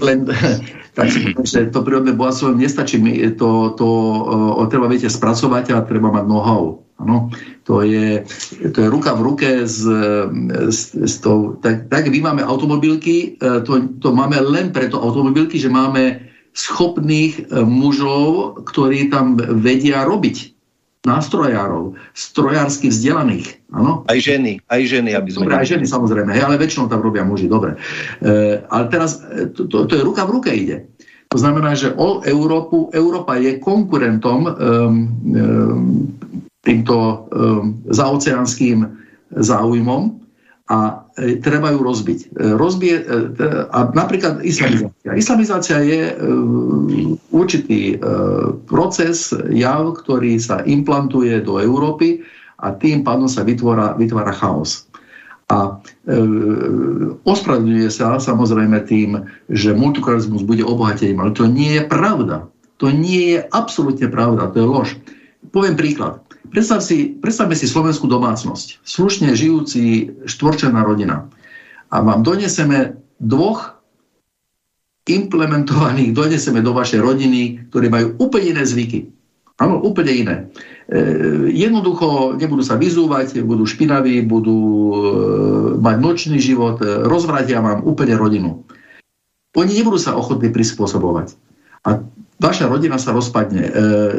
[0.00, 0.18] len
[0.96, 2.98] tak si poviem, že to prírodné bohatstvo nestačí.
[3.38, 3.88] To, to
[4.66, 6.82] treba, viete, spracovať a treba mať know-how.
[6.98, 7.30] Ano,
[7.62, 8.26] to, je,
[8.74, 9.86] to je ruka v ruke s,
[10.66, 11.54] s, s tou...
[11.62, 16.26] Tak, tak my máme automobilky, e, to, to máme len preto automobilky, že máme
[16.58, 20.57] schopných e, mužov, ktorí tam vedia robiť
[21.08, 23.64] nástrojárov, strojársky vzdelaných.
[23.72, 24.04] Áno?
[24.04, 25.48] Aj ženy, aj ženy, aby sme...
[25.48, 27.80] Dobre, aj ženy samozrejme, hej, ale väčšinou tam robia muži, dobre.
[28.20, 30.84] E, ale teraz e, to, to, to je ruka v ruke ide.
[31.28, 34.96] To znamená, že o Európu, Európa je konkurentom um, um,
[36.64, 38.88] týmto um, zaoceánským
[39.36, 40.24] záujmom
[40.72, 41.07] a
[41.42, 42.18] treba ju rozbiť.
[42.30, 43.04] E, rozbije, e,
[43.68, 45.10] a napríklad islamizácia.
[45.18, 46.14] Islamizácia je e,
[47.34, 47.96] určitý e,
[48.66, 52.22] proces, jav, ktorý sa implantuje do Európy
[52.58, 54.86] a tým pádom sa vytvára, vytvára chaos.
[55.48, 56.14] A e,
[57.24, 62.46] ospravedlňuje sa samozrejme tým, že multikulturalizmus bude obohatením, ale to nie je pravda.
[62.78, 64.88] To nie je absolútne pravda, to je lož.
[65.50, 66.27] Poviem príklad.
[66.48, 68.80] Predstav si, predstavme si slovenskú domácnosť.
[68.86, 71.28] Slušne žijúci štvorčená rodina.
[71.92, 73.78] A vám doneseme dvoch
[75.08, 79.08] implementovaných, doneseme do vašej rodiny, ktorí majú úplne iné zvyky.
[79.58, 80.36] Áno, úplne iné.
[80.86, 81.02] E,
[81.50, 84.94] jednoducho nebudú sa vyzúvať, budú špinaví, budú e,
[85.82, 88.62] mať nočný život, e, rozvratia vám úplne rodinu.
[89.58, 91.34] Oni nebudú sa ochotní prispôsobovať.
[91.82, 92.06] A
[92.38, 93.70] vaša rodina sa rozpadne, e,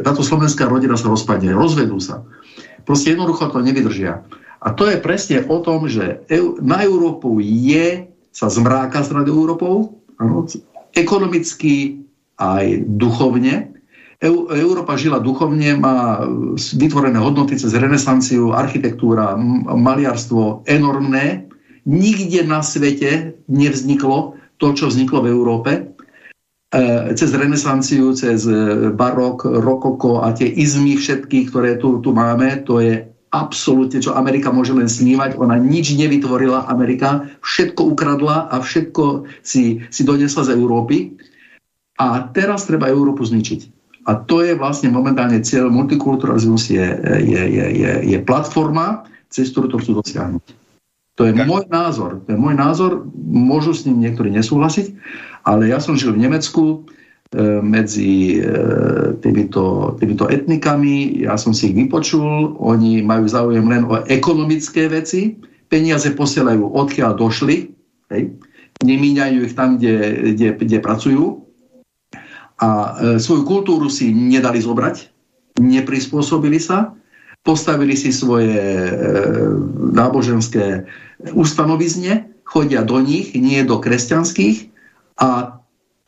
[0.03, 2.27] táto slovenská rodina sa rozpadne, rozvedú sa.
[2.83, 4.23] Proste jednoducho to nevydržia.
[4.59, 6.27] A to je presne o tom, že
[6.59, 10.43] na Európu je, sa zmráka s Európou, ano,
[10.91, 12.03] ekonomicky
[12.35, 13.71] aj duchovne.
[14.19, 16.27] Európa žila duchovne, má
[16.75, 21.47] vytvorené hodnoty cez renesanciu, architektúra, maliarstvo enormné.
[21.87, 25.71] Nikde na svete nevzniklo to, čo vzniklo v Európe.
[26.69, 32.61] E, cez renesanciu, cez e, barok, rokoko a tie izmy všetky, ktoré tu, tu máme,
[32.61, 35.41] to je absolútne, čo Amerika môže len snívať.
[35.41, 41.17] Ona nič nevytvorila, Amerika všetko ukradla a všetko si, si donesla z Európy.
[41.97, 43.77] A teraz treba Európu zničiť.
[44.05, 45.73] A to je vlastne momentálne cieľ.
[45.73, 46.85] Multikulturalizmus je,
[47.25, 50.58] je, je, je, je platforma, cez ktorú to chcú dosiahnuť.
[51.19, 52.23] To je môj názor.
[52.23, 53.03] To je môj názor.
[53.19, 54.95] Môžu s ním niektorí nesúhlasiť,
[55.43, 56.77] ale ja som žil v Nemecku e,
[57.59, 58.47] medzi e,
[59.19, 61.27] týmito, týmito etnikami.
[61.27, 62.55] Ja som si ich vypočul.
[62.63, 65.35] Oni majú záujem len o ekonomické veci.
[65.67, 67.67] Peniaze posielajú odkiaľ došli.
[68.15, 68.39] Hej.
[68.79, 71.43] Nemíňajú ich tam, kde, kde, kde pracujú.
[72.63, 75.11] A e, svoju kultúru si nedali zobrať.
[75.59, 76.95] Neprispôsobili sa
[77.49, 78.93] postavili si svoje e,
[79.89, 80.85] náboženské
[81.33, 84.69] ustanovizne, chodia do nich, nie do kresťanských
[85.17, 85.57] a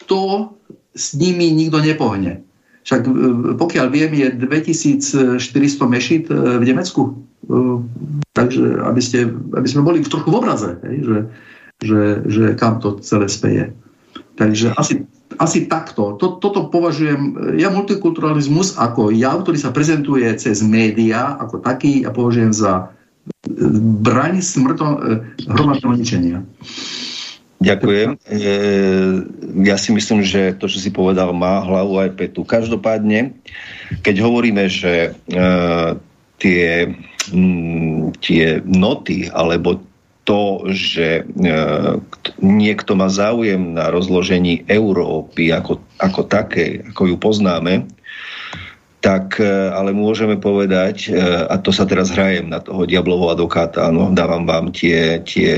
[0.06, 0.54] to
[0.94, 2.46] s nimi nikto nepohne.
[2.86, 3.12] Však e,
[3.58, 5.42] pokiaľ viem, je 2400
[5.90, 7.18] mešit e, v Nemecku.
[8.38, 11.18] Takže aby, ste, aby sme boli trochu v obraze, hej, že,
[11.82, 13.74] že, že kam to celé speje.
[14.36, 15.06] Takže asi
[15.40, 16.20] asi takto.
[16.20, 22.52] Toto považujem, ja multikulturalizmus ako jav, ktorý sa prezentuje cez médiá ako taký, ja považujem
[22.52, 22.92] za
[24.02, 24.98] braň smrto, e,
[25.46, 26.38] hromadného ničenia.
[27.62, 28.18] Ďakujem.
[28.26, 28.38] E,
[29.70, 32.42] ja si myslím, že to, čo si povedal, má hlavu aj petu.
[32.42, 33.38] Každopádne,
[34.02, 35.42] keď hovoríme, že e,
[36.42, 36.90] tie,
[38.26, 39.78] tie noty alebo
[40.32, 41.52] to, že e,
[42.40, 47.92] niekto má záujem na rozložení Európy ako, ako také, ako ju poznáme,
[49.04, 51.20] tak e, ale môžeme povedať, e,
[51.52, 55.52] a to sa teraz hrajem na toho diablovho advokáta, áno, dávam vám tie, tie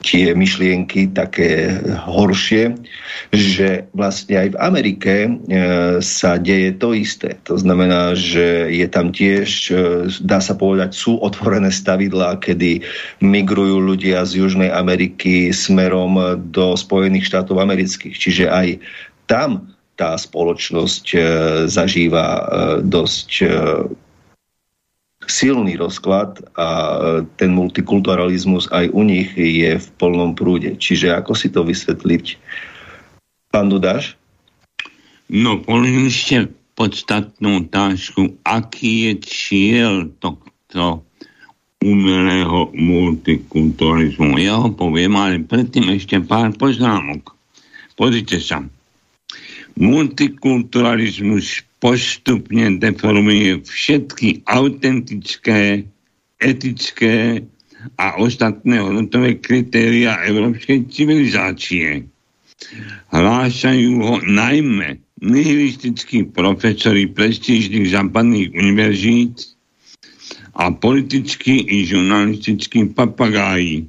[0.00, 1.76] tie myšlienky také
[2.08, 2.72] horšie,
[3.36, 5.30] že vlastne aj v Amerike e,
[6.00, 7.36] sa deje to isté.
[7.44, 9.72] To znamená, že je tam tiež, e,
[10.24, 12.80] dá sa povedať, sú otvorené stavidlá, kedy
[13.20, 16.16] migrujú ľudia z Južnej Ameriky smerom
[16.48, 18.16] do Spojených štátov amerických.
[18.16, 18.68] Čiže aj
[19.28, 19.68] tam
[20.00, 21.18] tá spoločnosť e,
[21.68, 22.48] zažíva
[22.80, 23.30] dosť
[25.30, 26.98] silný rozklad a e,
[27.38, 30.74] ten multikulturalizmus aj u nich je v plnom prúde.
[30.74, 32.24] Čiže ako si to vysvetliť?
[33.54, 34.18] Pán Dudáš?
[35.30, 41.06] No, položili ste podstatnú otázku, aký je cieľ tohto
[41.80, 44.36] umelého multikulturalizmu.
[44.36, 47.32] Ja ho poviem, ale predtým ešte pár poznámok.
[47.96, 48.64] Pozrite sa.
[49.80, 55.88] Multikulturalizmus postupne deformuje všetky autentické,
[56.36, 57.40] etické
[57.96, 62.04] a ostatné hodnotové kritéria európskej civilizácie.
[63.08, 69.56] Hlášajú ho najmä nihilistickí profesori prestížnych západných univerzít
[70.60, 73.88] a politickí i žurnalistickí papagáji,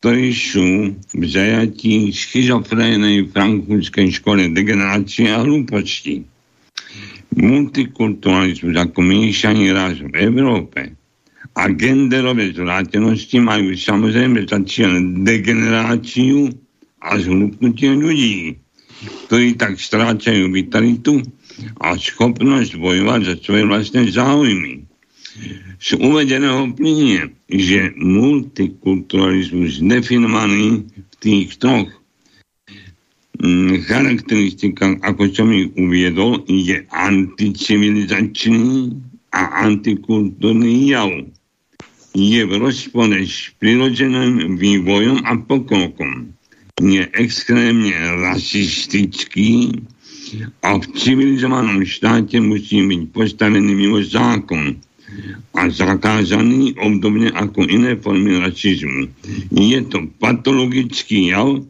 [0.00, 6.24] ktorí sú v zajatí schizofrénej frankfurtskej škole degenerácie a hlúposti
[7.36, 10.98] multikulturalizmus ako míšaný raz v Európe
[11.54, 16.50] a genderové zvrátenosti majú samozrejme za cieľ degeneráciu
[17.00, 18.58] a zhlupnutie ľudí,
[19.26, 21.22] ktorí tak strácajú vitalitu
[21.80, 24.84] a schopnosť bojovať za svoje vlastné záujmy.
[25.80, 31.88] Z uvedeného plinie, že multikulturalizmus definovaný v tých troch
[33.40, 38.92] Mm, charakteristika, ako som ich uviedol, je anticivilizačný
[39.32, 41.08] a antikultúrny jav.
[42.12, 46.36] Je v rozpore s prirodzeným vývojom a pokrokom.
[46.84, 47.96] Je extrémne
[48.28, 49.72] rasistický
[50.60, 54.76] a v civilizovanom štáte musí byť postavený mimo zákon
[55.56, 59.10] a zakázaný obdobne ako iné formy rasizmu.
[59.50, 61.62] Je to patologický jav,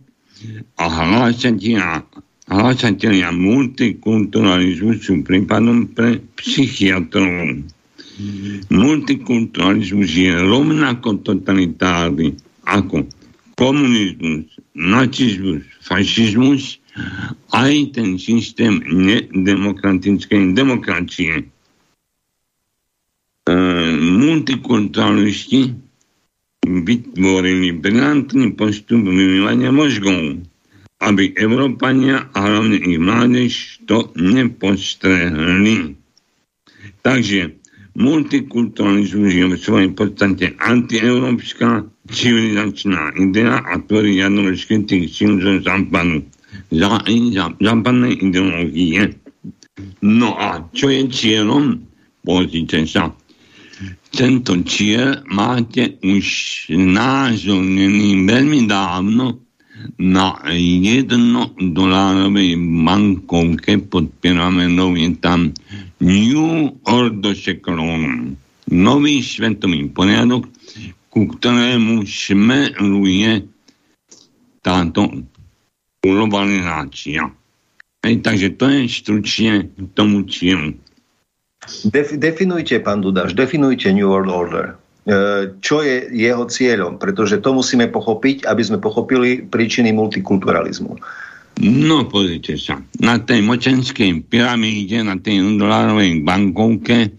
[0.80, 2.00] a hlásatelia,
[2.48, 7.60] hlásatelia multikulturalizmu sú prípadom pre psychiatrov.
[8.72, 13.04] Multikulturalizmus je rovnako totalitárny ako
[13.56, 16.80] komunizmus, nacizmus, fašizmus,
[17.52, 21.44] aj ten systém nedemokratickej demokracie.
[24.00, 25.74] Multikulturalisti
[26.66, 30.44] vytvorili brilantný postup vymývania mozgov,
[31.00, 33.52] aby Európania a hlavne ich mládež
[33.88, 35.96] to nepostrehli.
[37.00, 37.56] Takže
[37.96, 46.22] multikulturalizmus je v svojej podstate antieurópska civilizačná idea a tvorí jadro skrytých síl zo západu.
[46.70, 49.16] Za, za, západnej ideológie.
[50.04, 51.82] No a čo je cieľom?
[52.20, 53.16] Pozrite sa.
[54.10, 56.26] Tento cieľ máte už
[56.74, 59.38] názornený veľmi dávno
[59.96, 65.56] na jednodolárovej bankovke pod pyramidou je tam
[66.02, 68.36] New Order Seclorum.
[68.70, 70.46] Nový svetový poriadok,
[71.10, 73.42] ku ktorému smeruje
[74.60, 75.08] táto
[76.04, 77.24] globalizácia.
[78.00, 80.72] Hej, takže to je stručne k tomu cieľu.
[81.68, 84.66] Def, definujte, pán Dudáš, definujte New World Order.
[84.70, 84.74] E,
[85.60, 86.96] čo je jeho cieľom?
[86.96, 90.96] Pretože to musíme pochopiť, aby sme pochopili príčiny multikulturalizmu.
[91.60, 92.80] No, pozrite sa.
[93.04, 97.12] Na tej močenskej pyramíde, na tej dolárovej bankovke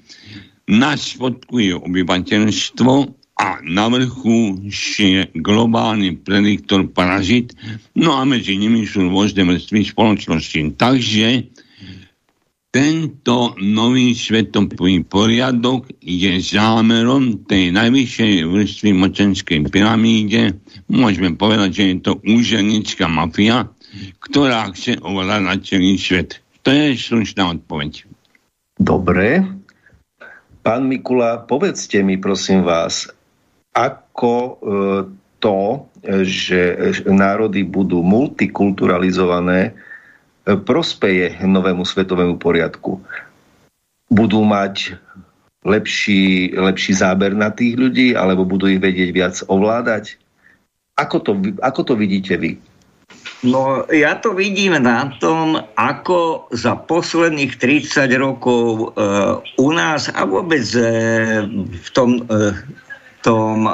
[0.65, 2.93] nás spodkuje obyvateľstvo
[3.37, 4.57] a na vrchu
[4.97, 7.53] je globálny prediktor parazit,
[7.93, 10.77] no a medzi nimi sú rôzne vrstvy spoločnosti.
[10.77, 11.27] Takže
[12.71, 20.55] tento nový svetový poriadok je zámerom tej najvyššej vrstvy mocenskej pyramíde.
[20.87, 23.67] Môžeme povedať, že je to úženická mafia,
[24.23, 26.39] ktorá chce ovládať celý svet.
[26.63, 28.07] To je slušná odpoveď.
[28.79, 29.43] Dobre.
[30.63, 33.09] Pán Mikula, povedzte mi, prosím vás,
[33.75, 34.51] ako e,
[35.41, 35.89] to,
[36.23, 36.77] že
[37.09, 39.73] národy budú multikulturalizované,
[40.45, 43.01] prospeje novému svetovému poriadku.
[44.11, 44.97] Budú mať
[45.61, 50.17] lepší, lepší záber na tých ľudí, alebo budú ich vedieť viac ovládať?
[50.97, 51.31] Ako to,
[51.61, 52.57] ako to vidíte vy?
[53.41, 59.01] No, ja to vidím na tom, ako za posledných 30 rokov e,
[59.57, 60.85] u nás a vôbec e,
[61.65, 62.53] v tom, e,
[63.25, 63.73] tom e,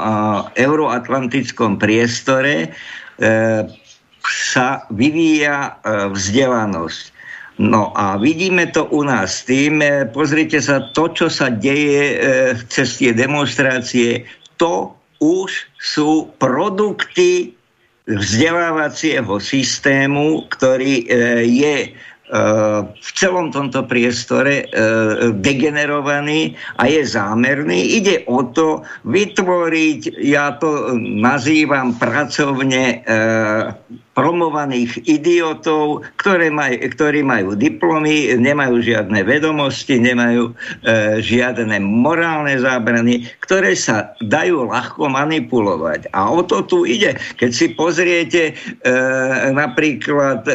[0.55, 2.71] euroatlantickom priestore
[3.19, 3.27] e,
[4.31, 7.03] sa vyvíja e, vzdelanosť.
[7.57, 12.17] No a vidíme to u nás tým, e, pozrite sa, to, čo sa deje e,
[12.69, 14.27] cez tie demonstrácie,
[14.61, 17.57] to už sú produkty
[18.05, 21.09] vzdelávacieho systému, ktorý
[21.43, 21.91] je
[23.01, 24.67] v celom tomto priestore
[25.41, 27.97] degenerovaný a je zámerný.
[27.97, 33.01] Ide o to vytvoriť, ja to nazývam pracovne
[34.17, 43.29] promovaných idiotov, ktoré maj, ktorí majú diplomy, nemajú žiadne vedomosti, nemajú e, žiadne morálne zábrany,
[43.45, 46.09] ktoré sa dajú ľahko manipulovať.
[46.17, 47.13] A o to tu ide.
[47.37, 48.91] Keď si pozriete e,
[49.53, 50.53] napríklad e,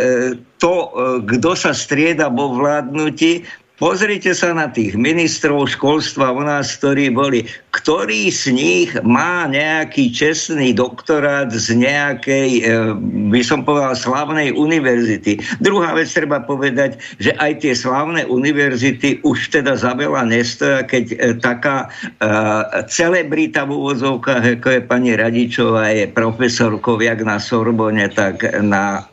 [0.58, 0.88] to, e,
[1.22, 3.46] kto sa strieda vo vládnutí,
[3.82, 7.50] Pozrite sa na tých ministrov školstva u nás, ktorí boli.
[7.74, 12.94] Ktorý z nich má nejaký čestný doktorát z nejakej, e,
[13.34, 15.42] by som povedal, slavnej univerzity.
[15.58, 21.04] Druhá vec treba povedať, že aj tie slavné univerzity už teda za veľa nestoja, keď
[21.10, 21.90] e, taká
[22.22, 29.10] uh, celebrita v úvozovkách, ako je pani Radičová, je profesorkou jak na Sorbone, tak na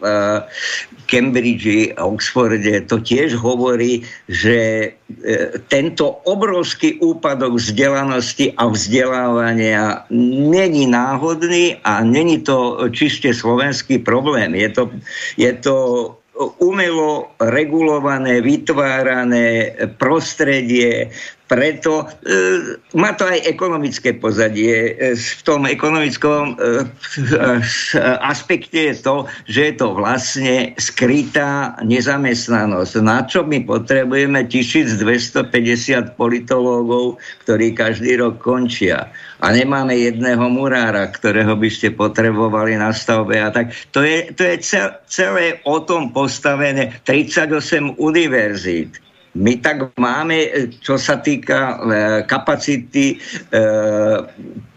[1.09, 4.87] Cambridge, Oxforde, to tiež hovorí, že e,
[5.65, 10.05] tento obrovský úpadok vzdelanosti a vzdelávania
[10.53, 14.53] není náhodný a není to čiste slovenský problém.
[14.53, 14.83] Je to,
[15.33, 15.75] je to
[16.61, 21.11] umelo regulované, vytvárané prostredie,
[21.49, 24.93] preto e, má to aj ekonomické pozadie.
[24.93, 26.85] E, v tom ekonomickom e,
[28.21, 32.93] aspekte je to, že je to vlastne skrytá nezamestnanosť.
[33.01, 35.41] Na čo my potrebujeme 1250
[36.13, 37.17] politológov,
[37.49, 39.09] ktorí každý rok končia.
[39.41, 43.41] A nemáme jedného murára, ktorého by ste potrebovali na stavbe.
[43.41, 44.55] A tak to je, to je
[45.09, 51.75] celé o tom postavené 38 univerzít my tak máme, čo sa týka e,
[52.25, 53.61] kapacity e,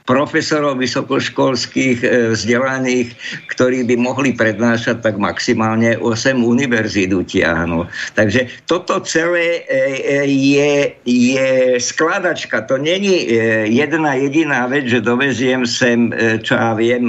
[0.04, 3.14] profesorov vysokoškolských e, vzdelaných,
[3.54, 7.86] ktorí by mohli prednášať tak maximálne 8 univerzít utiahnu.
[8.18, 10.72] Takže toto celé e, je,
[11.06, 12.66] je skladačka.
[12.66, 16.10] To není e, jedna jediná vec, že doveziem sem,
[16.42, 17.06] čo ja viem,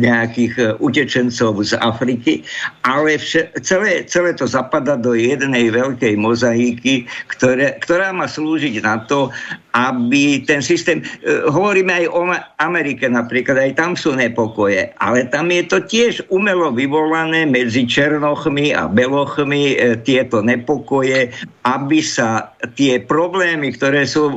[0.00, 2.44] nejakých utečencov z Afriky,
[2.84, 9.00] ale vše, celé, celé to zapada do jednej veľkej mozaiky, ktoré, ktorá má slúžiť na
[9.08, 9.32] to,
[9.74, 11.02] aby ten systém
[11.50, 12.22] hovoríme aj o
[12.62, 18.70] Amerike napríklad, aj tam sú nepokoje, ale tam je to tiež umelo vyvolané medzi černochmi
[18.70, 24.36] a belochmi e, tieto nepokoje, aby sa tie problémy, ktoré sú e,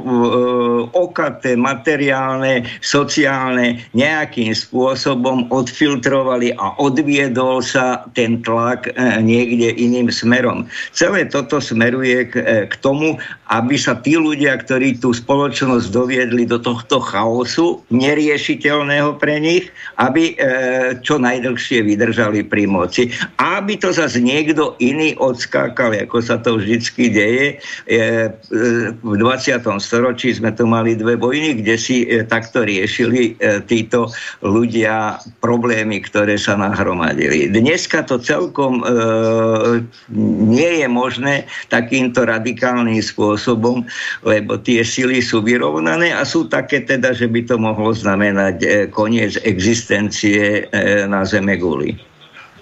[0.96, 10.66] okaté, materiálne, sociálne, nejakým spôsobom odfiltrovali a odviedol sa ten tlak e, niekde iným smerom.
[10.96, 13.20] Celé toto smeruje k, e, k tomu,
[13.52, 19.68] aby sa tí ľudia, ktorí tu spoločnosť doviedli do tohto chaosu, neriešiteľného pre nich,
[20.00, 20.36] aby e,
[21.04, 23.12] čo najdlhšie vydržali pri moci.
[23.36, 27.60] A aby to zase niekto iný odskákal, ako sa to vždycky deje.
[27.92, 29.68] E, e, v 20.
[29.84, 34.08] storočí sme tu mali dve vojny, kde si e, takto riešili e, títo
[34.40, 37.52] ľudia problémy, ktoré sa nahromadili.
[37.52, 38.84] Dneska to celkom e,
[40.48, 43.84] nie je možné takýmto radikálnym spôsobom,
[44.24, 48.68] lebo tie sily sú vyrovnané a sú také teda, že by to mohlo znamenať e,
[48.90, 51.98] koniec existencie e, na Zeme guli.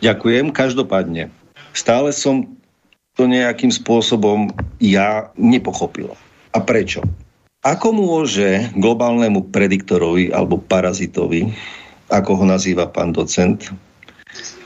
[0.03, 0.51] Ďakujem.
[0.51, 1.31] Každopádne,
[1.71, 2.45] stále som
[3.15, 4.51] to nejakým spôsobom
[4.83, 6.11] ja nepochopil.
[6.51, 7.03] A prečo?
[7.65, 11.49] Ako môže globálnemu prediktorovi alebo parazitovi,
[12.13, 13.73] ako ho nazýva pán docent,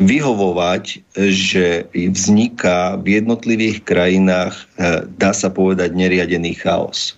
[0.02, 7.16] vyhovovať, že vzniká v jednotlivých krajinách, eh, dá sa povedať, neriadený chaos.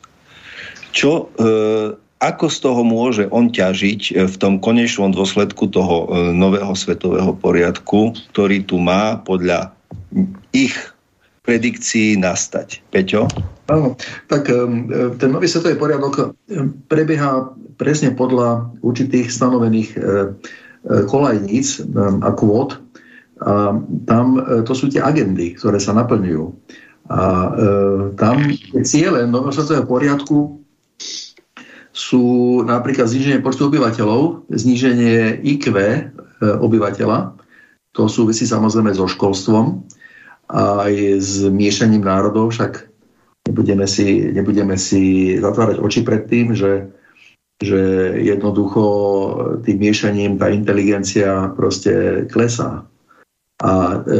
[0.91, 6.71] Čo, eh, ako z toho môže on ťažiť eh, v tom konečnom dôsledku toho nového
[6.75, 9.73] svetového poriadku, ktorý tu má podľa
[10.55, 10.75] ich
[11.41, 12.85] predikcií nastať.
[12.93, 13.25] Peťo?
[13.65, 13.97] Áno,
[14.29, 14.51] tak
[15.17, 16.37] ten nový svetový poriadok
[16.85, 17.49] prebieha
[17.81, 19.89] presne podľa určitých stanovených
[20.81, 21.81] E, kolajníc e,
[22.25, 22.81] a kvót.
[23.41, 23.77] A
[24.09, 26.45] tam e, to sú tie agendy, ktoré sa naplňujú.
[27.11, 27.51] A
[28.15, 28.55] tam
[28.87, 30.60] ciele nového svetového poriadku
[32.01, 32.25] sú
[32.65, 35.69] napríklad zníženie počtu obyvateľov, zníženie IQ
[36.41, 37.37] obyvateľa,
[37.93, 39.85] to súvisí samozrejme so školstvom
[40.49, 42.89] a aj s miešaním národov, však
[43.45, 46.89] nebudeme si, nebudeme si zatvárať oči pred tým, že
[47.61, 47.77] že
[48.17, 48.83] jednoducho
[49.61, 52.89] tým miešaním tá inteligencia proste klesá.
[53.61, 54.17] A e,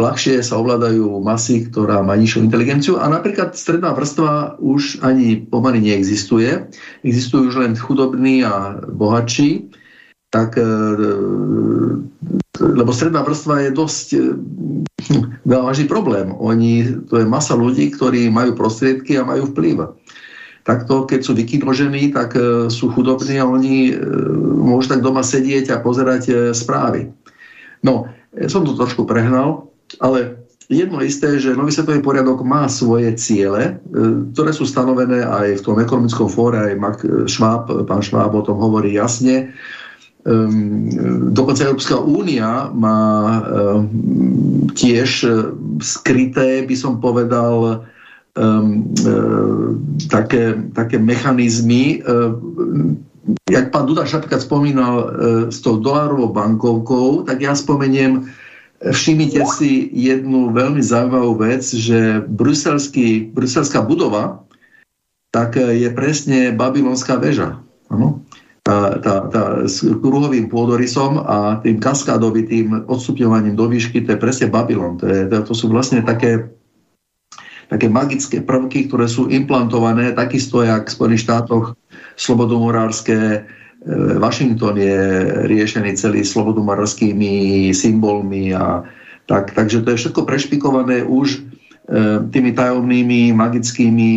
[0.00, 5.84] ľahšie sa ovládajú masy, ktorá má nižšiu inteligenciu a napríklad stredná vrstva už ani pomaly
[5.84, 6.64] neexistuje.
[7.04, 9.68] Existujú už len chudobní a bohatší,
[10.32, 10.64] tak, e,
[12.56, 14.20] lebo stredná vrstva je dosť e,
[15.44, 16.32] vážny problém.
[16.40, 19.92] Oni, to je masa ľudí, ktorí majú prostriedky a majú vplyv
[20.70, 23.94] takto, keď sú vykinožení, tak e, sú chudobní a oni e,
[24.60, 27.10] môžu tak doma sedieť a pozerať e, správy.
[27.80, 28.06] No,
[28.46, 30.38] som to trošku prehnal, ale
[30.70, 33.82] jedno isté, že nový svetový poriadok má svoje ciele,
[34.32, 38.62] ktoré sú stanovené aj v tom ekonomickom fóre, aj Mark Schwab, pán Schwab o tom
[38.62, 39.50] hovorí jasne.
[40.22, 40.86] Ehm,
[41.34, 43.00] dokonca Európska únia má
[44.78, 45.26] tiež
[45.82, 47.82] skryté, by som povedal,
[48.36, 49.74] um, uh,
[50.06, 52.02] také, také mechanizmy.
[53.50, 55.08] Jak pán Duda napríklad spomínal uh,
[55.52, 58.32] s tou dolárovou bankovkou, tak ja spomeniem,
[58.80, 64.40] všimnite si jednu veľmi zaujímavú vec, že bruselská budova
[65.30, 67.62] tak je presne babylonská väža.
[67.86, 68.26] Ano?
[68.60, 74.52] Tá, tá, tá, s kruhovým pôdorysom a tým kaskádovitým odstupňovaním do výšky, to je presne
[74.52, 75.00] Babylon.
[75.00, 76.50] To, je, to sú vlastne také
[77.70, 81.78] také magické prvky, ktoré sú implantované takisto, jak v Spojených štátoch
[82.20, 83.38] slobodomorárske, e,
[84.20, 85.00] Washington je
[85.48, 88.84] riešený celý slobodomorárskými symbolmi a
[89.24, 91.40] tak, takže to je všetko prešpikované už e,
[92.28, 94.12] tými tajomnými magickými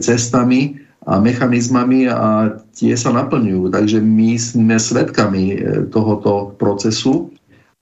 [0.00, 3.68] cestami a mechanizmami a tie sa naplňujú.
[3.68, 5.56] Takže my sme svedkami e,
[5.92, 7.36] tohoto procesu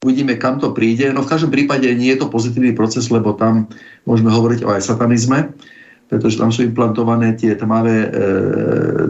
[0.04, 1.08] Uvidíme, kam to príde.
[1.16, 3.72] No v každom prípade nie je to pozitívny proces, lebo tam
[4.04, 5.56] môžeme hovoriť o aj satanizme,
[6.08, 8.18] pretože tam sú implantované tie tmavé, e,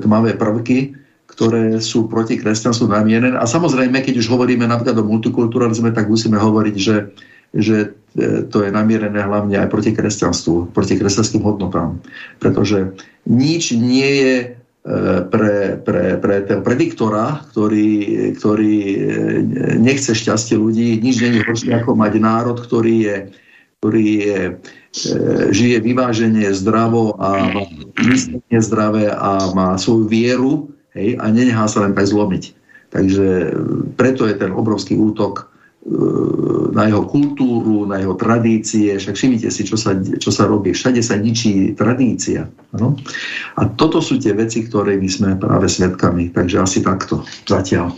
[0.01, 0.95] tmavé prvky,
[1.27, 3.35] ktoré sú proti kresťanstvu namienené.
[3.35, 6.97] A samozrejme, keď už hovoríme napríklad o multikulturalizme, tak musíme hovoriť, že,
[7.51, 7.77] že
[8.15, 11.99] e, to je namierené hlavne aj proti kresťanstvu, proti kresťanským hodnotám.
[12.39, 12.95] Pretože
[13.27, 14.35] nič nie je
[15.33, 17.91] pre, pre, pre ten prediktora, ktorý,
[18.37, 18.99] ktorý e,
[19.81, 23.17] nechce šťastie ľudí, nič není horšie ako mať národ, ktorý je,
[23.85, 24.53] ktorý je, e,
[25.53, 27.69] žije vyváženie zdravo a má
[28.01, 32.57] myslenie zdravé a má svoju vieru hej, a nenechá sa len tak zlomiť.
[32.89, 33.53] Takže
[34.01, 35.53] preto je ten obrovský útok
[36.75, 38.97] na jeho kultúru, na jeho tradície.
[38.97, 40.73] Však všimnite si, čo sa, čo sa robí.
[40.73, 42.49] Všade sa ničí tradícia.
[42.73, 42.97] No?
[43.61, 46.33] A toto sú tie veci, ktoré my sme práve svetkami.
[46.33, 47.93] Takže asi takto zatiaľ.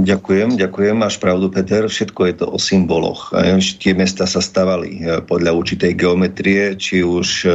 [0.00, 0.96] Ďakujem, ďakujem.
[0.96, 1.84] Máš pravdu, Peter.
[1.84, 3.30] Všetko je to o symboloch.
[3.78, 7.48] Tie mesta sa stavali e, podľa určitej geometrie, či už e,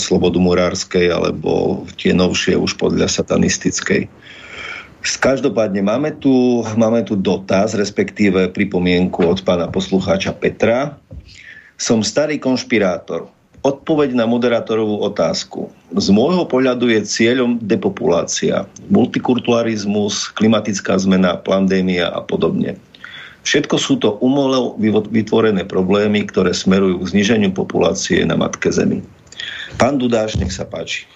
[0.00, 4.19] slobodomurárskej, alebo tie novšie už podľa satanistickej.
[5.00, 11.00] Každopádne máme tu, máme tu dotaz, respektíve pripomienku od pána poslucháča Petra.
[11.80, 13.32] Som starý konšpirátor.
[13.60, 15.68] Odpoveď na moderátorovú otázku.
[15.92, 22.80] Z môjho pohľadu je cieľom depopulácia, multikulturalizmus, klimatická zmena, pandémia a podobne.
[23.44, 24.76] Všetko sú to umelo
[25.12, 29.00] vytvorené problémy, ktoré smerujú k zniženiu populácie na Matke Zemi.
[29.80, 31.08] Pán Dudáš, nech sa páči.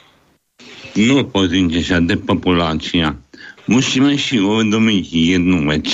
[0.96, 3.16] No, pozrite sa, depopulácia.
[3.64, 5.88] Musíme si uvedomiť jednu vec.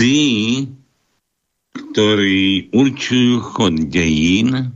[0.00, 0.20] Tí,
[1.72, 4.72] ktorí určujú chod dejín,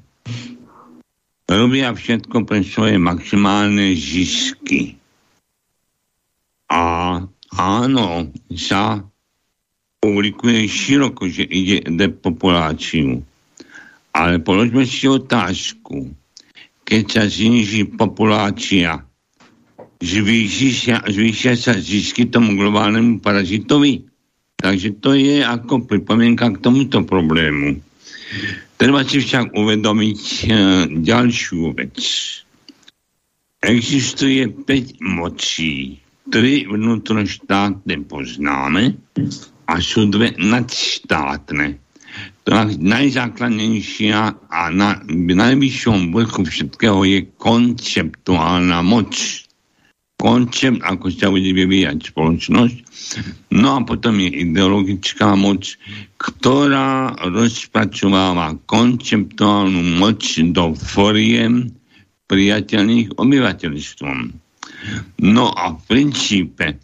[1.49, 4.97] robia všetko pre svoje maximálne zisky.
[6.69, 6.83] A
[7.55, 8.09] áno,
[8.53, 9.05] sa
[10.05, 13.25] publikuje široko, že ide depopuláciu.
[14.13, 16.13] Ale položme si otázku.
[16.85, 19.01] Keď sa zniží populácia,
[20.01, 24.07] zvýšia sa zisky tomu globálnemu parazitovi?
[24.65, 27.77] Takže to je ako pripomienka k tomuto problému.
[28.81, 30.47] Treba si však uvedomiť e,
[31.05, 32.01] ďalšiu vec.
[33.61, 36.01] Existuje 5 mocí.
[36.25, 38.97] Tri vnútroštátne poznáme
[39.69, 41.77] a sú dve nadštátne.
[42.45, 49.44] Tá najzákladnejšia a na najvyššom vrchu všetkého je konceptuálna moc
[50.25, 52.77] koncept, ako sa bude vyvíjať spoločnosť.
[53.53, 55.77] No a potom je ideologická moc,
[56.17, 60.25] ktorá rozpracováva konceptuálnu moc
[60.57, 61.69] do foriem
[62.25, 64.19] priateľných obyvateľstvom.
[65.21, 66.81] No a v princípe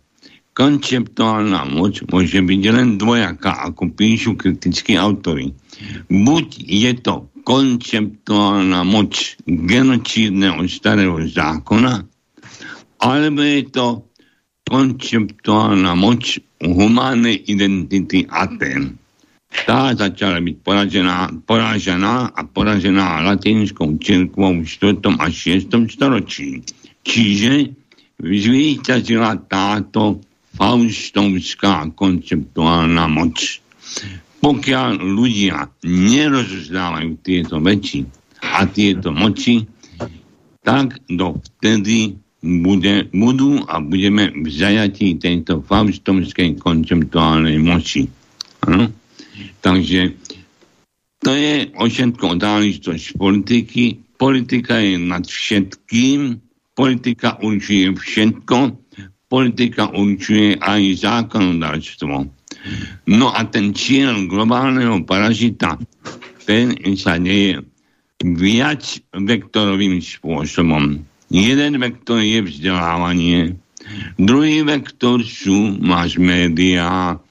[0.53, 5.57] konceptuálna moc môže byť len dvojaká, ako píšu kritickí autory.
[6.13, 9.17] Buď je to konceptuálna moc
[9.49, 12.05] genocídneho starého zákona,
[13.01, 13.87] alebo je to
[14.69, 19.01] konceptuálna moc humánnej identity Aten.
[19.51, 25.03] Tá začala byť poražená, poražená a poražená latinskou cirkvou v 4.
[25.19, 25.91] a 6.
[25.91, 26.63] storočí.
[27.03, 27.75] Čiže
[28.23, 30.23] zvýťazila táto
[30.55, 33.43] faustovská konceptuálna moc.
[34.41, 38.07] Pokiaľ ľudia nerozozdávajú tieto veci
[38.41, 39.67] a tieto moci,
[40.63, 48.09] tak dovtedy bude, budú a budeme v zajatí tejto faustomskej konceptuálnej moci.
[48.65, 48.89] Ano?
[49.61, 50.17] Takže
[51.21, 54.01] to je o všetko záležitosť politiky.
[54.17, 56.41] Politika je nad všetkým.
[56.73, 58.57] Politika určuje všetko.
[59.29, 62.25] Politika určuje aj zákonodárstvo.
[63.09, 65.77] No a ten cieľ globálneho parazita,
[66.49, 67.65] ten sa deje
[68.21, 73.55] viac vektorovým spôsobom Jeden vektor je vzdelávanie,
[74.19, 77.23] druhý vektor sú máš médiá,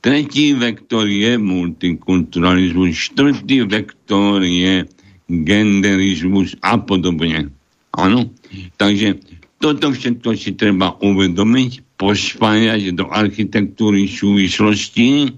[0.00, 4.88] tretí vektor je multikulturalizmus, štvrtý vektor je
[5.28, 7.52] genderizmus a podobne.
[7.92, 8.32] Áno,
[8.80, 9.20] takže
[9.60, 15.28] toto všetko si treba uvedomiť, pospájať do architektúry súvislosti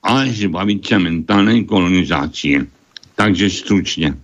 [0.00, 2.64] a zbaviť sa mentálnej kolonizácie.
[3.14, 4.23] Takže stručne.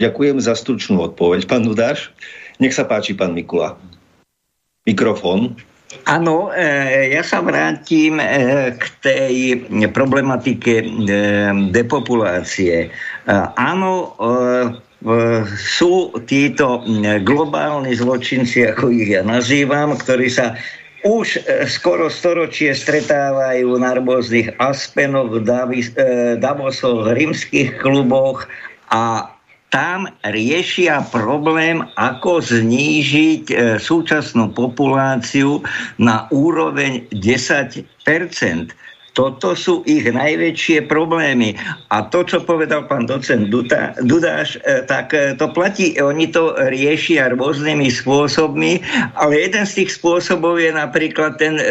[0.00, 2.08] Ďakujem za stručnú odpoveď, pán Dudáš.
[2.56, 3.76] Nech sa páči, pán Mikula.
[4.88, 5.60] Mikrofón.
[6.08, 8.26] Áno, e, ja sa vrátim e,
[8.80, 9.34] k tej
[9.92, 10.86] problematike e,
[11.68, 12.88] depopulácie.
[13.60, 14.16] Áno,
[15.60, 16.84] sú títo
[17.24, 20.56] globálni zločinci, ako ich ja nazývam, ktorí sa
[21.04, 25.40] už skoro storočie stretávajú na rôznych Aspenoch,
[26.36, 28.44] Davosoch, rímskych kluboch
[28.92, 29.32] a
[29.70, 35.62] tam riešia problém, ako znížiť e, súčasnú populáciu
[35.96, 37.86] na úroveň 10%
[39.20, 41.58] toto sú ich najväčšie problémy.
[41.90, 45.98] A to, čo povedal pán docent Dudáš, e, tak e, to platí.
[45.98, 48.80] Oni to riešia rôznymi spôsobmi,
[49.18, 51.64] ale jeden z tých spôsobov je napríklad ten e,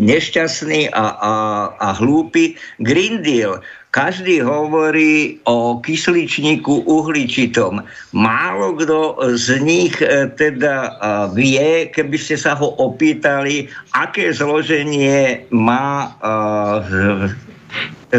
[0.00, 1.32] nešťastný a, a,
[1.76, 3.60] a hlúpy Green Deal
[3.96, 7.80] každý hovorí o kysličníku uhličitom.
[8.12, 10.90] Málo kto z nich e, teda e,
[11.32, 17.32] vie, keby ste sa ho opýtali, aké zloženie má e,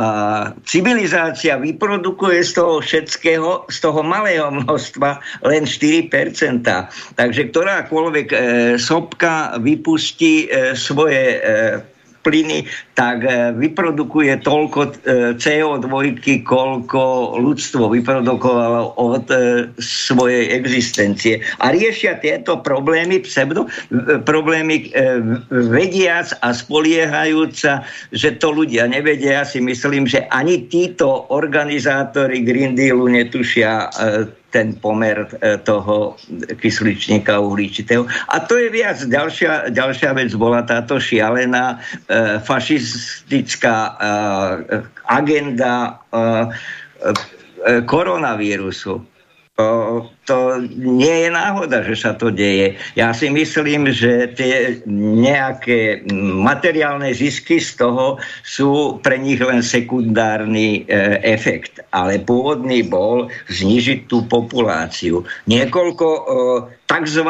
[0.63, 6.07] civilizácia vyprodukuje z toho všetkého, z toho malého množstva len 4%.
[7.19, 8.39] Takže ktorákoľvek uh,
[8.79, 11.98] sopka vypustí uh, svoje uh,
[12.29, 14.91] plyny, tak e, vyprodukuje toľko e,
[15.41, 15.89] CO2,
[16.45, 17.01] koľko
[17.41, 19.25] ľudstvo vyprodukovalo od
[19.81, 21.41] svojej existencie.
[21.57, 23.65] A riešia tieto problémy, pseudo,
[24.29, 24.93] problémy
[25.49, 27.81] vediac a spoliehajúca,
[28.13, 29.41] že to ľudia nevedia.
[29.41, 33.89] Si myslím, že ani títo organizátori Green Dealu netušia
[34.49, 36.17] ten pomer e, toho
[36.57, 38.05] kysličníka uhličitého.
[38.05, 38.97] A to je viac.
[38.97, 43.93] Ďalšia, ďalšia vec bola táto šialená e, fašistická e,
[45.05, 49.05] agenda e, e, koronavírusu
[49.59, 49.67] to,
[50.29, 52.77] to nie je náhoda, že sa to deje.
[52.93, 56.05] Ja si myslím, že tie nejaké
[56.37, 61.81] materiálne zisky z toho sú pre nich len sekundárny e, efekt.
[61.89, 65.25] Ale pôvodný bol znižiť tú populáciu.
[65.49, 66.21] Niekoľko e,
[66.85, 67.29] tzv.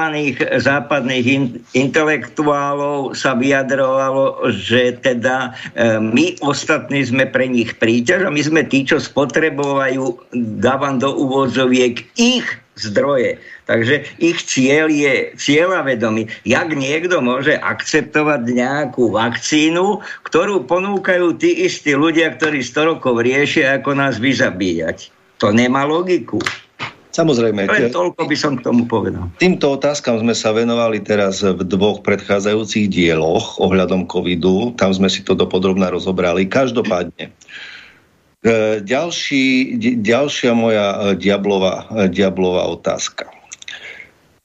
[0.59, 8.33] západných in, intelektuálov sa vyjadrovalo, že teda e, my ostatní sme pre nich príťaž a
[8.33, 12.47] my sme tí, čo spotrebovajú, dávam do úvodzoviek ich
[12.79, 13.37] zdroje.
[13.67, 16.31] Takže ich cieľ je cieľavedomý.
[16.47, 23.77] Jak niekto môže akceptovať nejakú vakcínu, ktorú ponúkajú tí istí ľudia, ktorí 100 rokov riešia,
[23.77, 25.11] ako nás vyzabíjať.
[25.43, 26.39] To nemá logiku.
[27.09, 27.65] Samozrejme.
[27.65, 29.27] Len toľko by som k tomu povedal.
[29.41, 34.71] Týmto otázkam sme sa venovali teraz v dvoch predchádzajúcich dieloch ohľadom covidu.
[34.77, 36.45] Tam sme si to dopodrobne rozobrali.
[36.45, 37.33] Každopádne.
[38.39, 43.27] E, ďalší, ďalšia moja e, diablová, e, diablová otázka.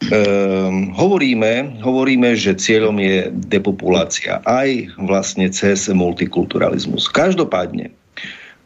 [0.05, 7.09] Um, hovoríme, hovoríme, že cieľom je depopulácia aj vlastne cez multikulturalizmus.
[7.09, 7.89] Každopádne,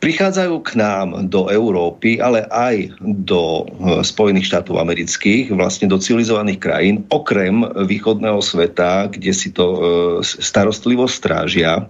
[0.00, 2.90] prichádzajú k nám do Európy, ale aj
[3.22, 3.70] do
[4.02, 9.66] Spojených štátov amerických, vlastne do civilizovaných krajín, okrem východného sveta, kde si to
[10.24, 11.86] starostlivo strážia,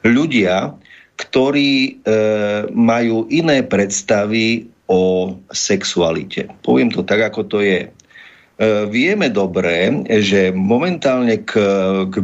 [0.00, 0.72] ľudia,
[1.18, 1.90] ktorí e,
[2.70, 6.46] majú iné predstavy o sexualite.
[6.62, 7.90] Poviem to tak, ako to je.
[7.90, 7.90] E,
[8.86, 9.90] vieme dobre,
[10.22, 11.58] že momentálne k,
[12.06, 12.14] k,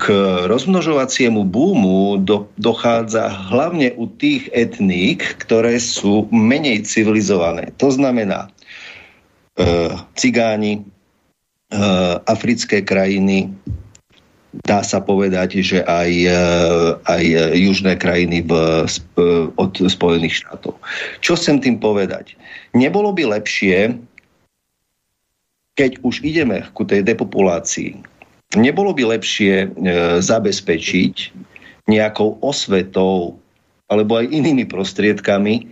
[0.00, 0.04] k
[0.48, 7.76] rozmnožovaciemu búmu do, dochádza hlavne u tých etník, ktoré sú menej civilizované.
[7.76, 8.48] To znamená
[9.56, 10.82] e, cigáni, e,
[12.24, 13.52] africké krajiny,
[14.64, 16.40] dá sa povedať, že aj, e,
[17.04, 17.24] aj
[17.56, 18.52] južné krajiny v,
[19.54, 20.76] od Spojených štátov.
[21.20, 22.32] Čo chcem tým povedať?
[22.72, 23.96] Nebolo by lepšie,
[25.76, 28.00] keď už ideme ku tej depopulácii,
[28.56, 29.68] nebolo by lepšie e,
[30.24, 31.14] zabezpečiť
[31.88, 33.36] nejakou osvetou
[33.88, 35.64] alebo aj inými prostriedkami,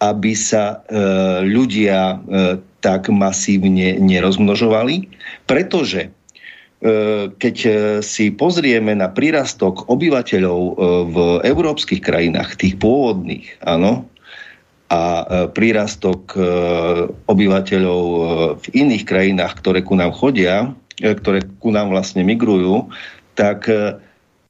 [0.00, 0.96] aby sa e,
[1.44, 5.04] ľudia e, tak masívne nerozmnožovali,
[5.44, 6.10] pretože e,
[7.36, 7.70] keď e,
[8.00, 10.72] si pozrieme na prírastok obyvateľov e,
[11.12, 14.08] v európskych krajinách, tých pôvodných, áno,
[14.90, 15.24] a e,
[15.54, 16.40] prírastok e,
[17.30, 18.20] obyvateľov e,
[18.58, 22.90] v iných krajinách, ktoré ku nám chodia, ktoré ku nám vlastne migrujú,
[23.38, 23.72] tak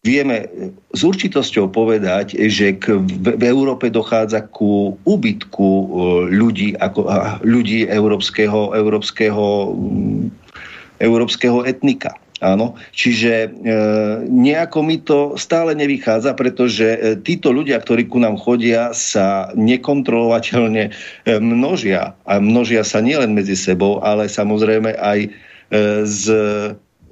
[0.03, 0.51] vieme
[0.91, 5.69] s určitosťou povedať, že v, v Európe dochádza ku úbytku
[6.27, 7.07] ľudí, ako,
[7.47, 9.79] ľudí európskeho, európskeho,
[11.01, 12.15] európskeho etnika.
[12.41, 13.49] Áno, čiže e,
[14.25, 20.89] nejako mi to stále nevychádza, pretože e, títo ľudia, ktorí ku nám chodia, sa nekontrolovateľne
[20.89, 20.91] e,
[21.37, 22.17] množia.
[22.25, 25.29] A množia sa nielen medzi sebou, ale samozrejme aj e,
[26.09, 26.33] s,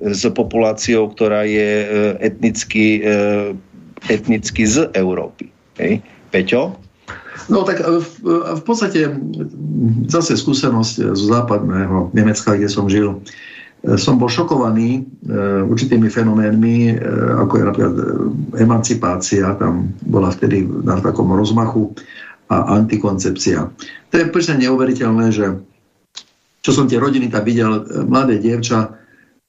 [0.00, 1.86] s populáciou, ktorá je e,
[2.24, 3.52] etnicky, e,
[4.08, 5.52] etnicky z Európy.
[5.76, 6.00] Hej?
[6.32, 6.72] Peťo?
[7.52, 8.04] No tak v,
[8.56, 9.12] v podstate
[10.08, 13.20] zase skúsenosť zo západného Nemecka, kde som žil,
[13.78, 15.00] som bol šokovaný e,
[15.70, 16.94] určitými fenoménmi, e,
[17.46, 17.94] ako je napríklad
[18.58, 21.94] emancipácia, tam bola vtedy na takom rozmachu,
[22.48, 23.60] a antikoncepcia.
[24.08, 25.60] To je úplne neuveriteľné, že
[26.64, 28.96] čo som tie rodiny tam videl, mladé dievča,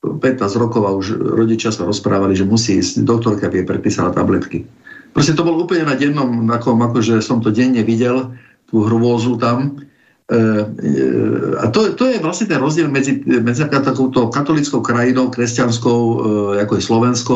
[0.04, 0.20] 15
[0.60, 4.64] rokov a už rodičia sa rozprávali, že musí ísť, doktorka by jej predpísala tabletky.
[5.12, 8.36] Proste to bolo úplne na dennom, takom, akože som to denne videl,
[8.68, 9.99] tú hrôzu tam, E, e,
[10.30, 16.16] a to, to je vlastne ten rozdiel medzi, medzi takouto katolickou krajinou, kresťanskou, e,
[16.62, 17.36] ako je Slovensko,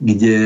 [0.00, 0.36] kde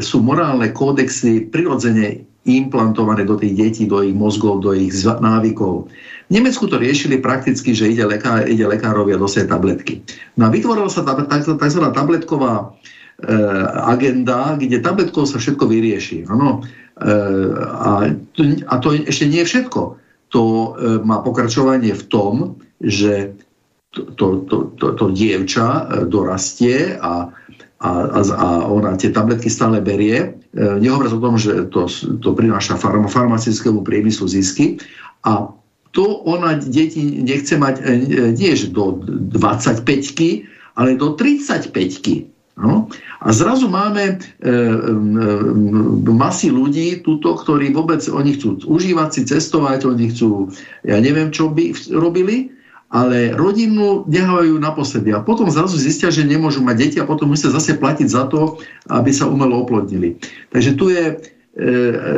[0.00, 5.92] sú morálne kódexy prirodzene implantované do tých detí, do ich mozgov, do ich návykov.
[6.28, 10.00] V Nemecku to riešili prakticky, že ide, lekár, ide lekárovi a dosie tabletky.
[10.40, 11.84] No a vytvorila sa tzv.
[11.92, 12.72] tabletková
[13.84, 16.24] agenda, kde tabletkou sa všetko vyrieši.
[16.32, 16.64] Ano?
[16.98, 20.68] a, to, a to ešte nie je všetko to e,
[21.04, 22.34] má pokračovanie v tom,
[22.80, 23.32] že
[23.90, 27.32] to, to, to, to, dievča e, dorastie a
[27.78, 30.34] a, a, ona tie tabletky stále berie.
[30.50, 31.86] E, nehovoriac o tom, že to,
[32.18, 34.82] to prináša farm, farmaceutickému priemyslu zisky
[35.22, 35.46] a
[35.94, 37.80] to ona deti nechce mať
[38.34, 38.98] nie do
[39.30, 39.86] 25
[40.74, 42.02] ale do 35
[42.58, 42.90] No?
[43.22, 44.50] A zrazu máme e, e,
[46.10, 50.50] masy ľudí, tuto, ktorí vôbec, oni chcú užívať si, cestovať, oni chcú,
[50.82, 52.50] ja neviem, čo by robili,
[52.90, 55.14] ale rodinu nehávajú naposledy.
[55.14, 58.58] A potom zrazu zistia, že nemôžu mať deti a potom musia zase platiť za to,
[58.90, 60.18] aby sa umelo oplodnili.
[60.50, 61.37] Takže tu je, E,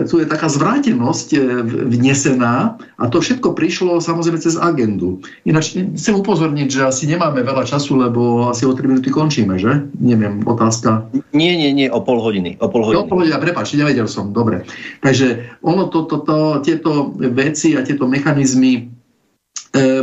[0.04, 5.24] tu je taká zvrátenosť e, vnesená a to všetko prišlo samozrejme cez agendu.
[5.48, 9.88] Ináč chcem upozorniť, že asi nemáme veľa času, lebo asi o 3 minúty končíme, že?
[9.96, 11.08] Neviem, otázka.
[11.32, 12.60] Nie, nie, nie, o pol hodiny.
[12.60, 13.00] O pol hodiny.
[13.00, 14.68] O pol hodiny, prepáč, nevedel som, dobre.
[15.00, 18.82] Takže ono to, to, to, tieto veci a tieto mechanizmy e,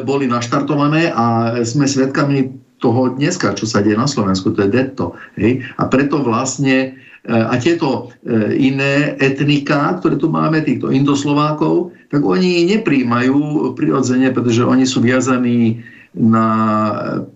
[0.01, 5.13] boli naštartované a sme svedkami toho dneska, čo sa deje na Slovensku, to je detto.
[5.37, 5.65] Hej?
[5.77, 6.97] A preto vlastne
[7.27, 14.63] a tieto e, iné etnika, ktoré tu máme, týchto indoslovákov, tak oni nepríjmajú prirodzene, pretože
[14.63, 15.83] oni sú viazaní
[16.17, 16.47] na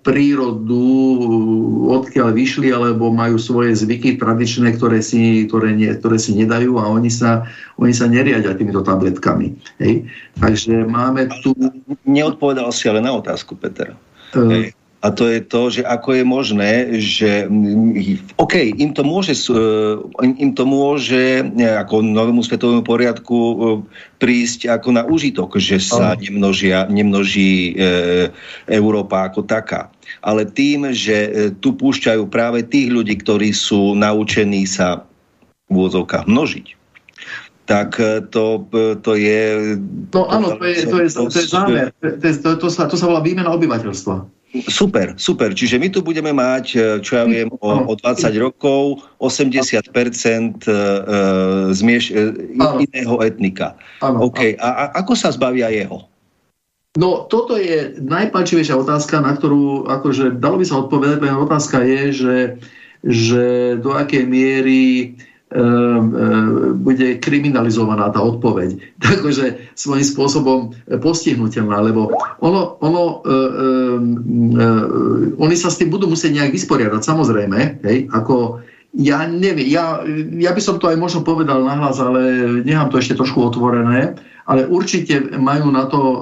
[0.01, 0.87] prírodu,
[1.91, 6.89] odkiaľ vyšli, alebo majú svoje zvyky tradičné, ktoré si, ktoré nie, ktoré si nedajú a
[6.89, 7.45] oni sa,
[7.77, 9.53] oni sa neriadia týmito tabletkami.
[9.77, 10.07] Hej?
[10.39, 11.53] Takže máme tu...
[12.07, 13.93] Neodpovedal si ale na otázku, Peter.
[14.33, 14.65] Uh, Hej.
[15.01, 16.71] A to je to, že ako je možné,
[17.01, 17.49] že
[18.37, 19.57] OK, im to môže, e,
[20.21, 23.55] im to môže e, ako novému svetovému poriadku e,
[24.21, 28.29] prísť ako na užitok, že sa nemnožia, nemnoží e,
[28.69, 29.89] Európa ako taká.
[30.21, 35.01] Ale tým, že tu púšťajú práve tých ľudí, ktorí sú naučení sa
[35.65, 36.67] v úvodzovkách množiť,
[37.65, 37.97] tak
[38.29, 38.69] to,
[39.01, 39.41] to je...
[40.13, 41.89] No áno, to je, to je, to je zámer.
[42.03, 44.40] To, to, to, sa, to sa volá výmena obyvateľstva.
[44.51, 45.55] Super, super.
[45.55, 49.87] Čiže my tu budeme mať, e, čo ja viem, o, o 20 rokov 80% e,
[49.87, 50.75] e,
[51.71, 52.11] zmieš,
[52.59, 53.79] iného etnika.
[54.03, 54.59] Ano, OK.
[54.59, 56.03] A, a ako sa zbavia jeho?
[56.99, 62.03] No, toto je najpalčivejšia otázka, na ktorú, akože, dalo by sa odpovedať, len otázka je,
[62.11, 62.37] že,
[63.07, 63.45] že
[63.79, 65.30] do akej miery ehm,
[66.79, 68.79] bude kriminalizovaná tá odpoveď.
[69.03, 70.59] Takže svojím spôsobom
[71.03, 74.03] postihnutelná, lebo ono, ono, um,
[74.55, 80.03] um, oni sa s tým budú musieť nejak vysporiadať, samozrejme, hej, ako ja neviem, ja,
[80.35, 84.67] ja by som to aj možno povedal nahlas, ale nechám to ešte trošku otvorené, ale
[84.67, 86.19] určite majú na to um,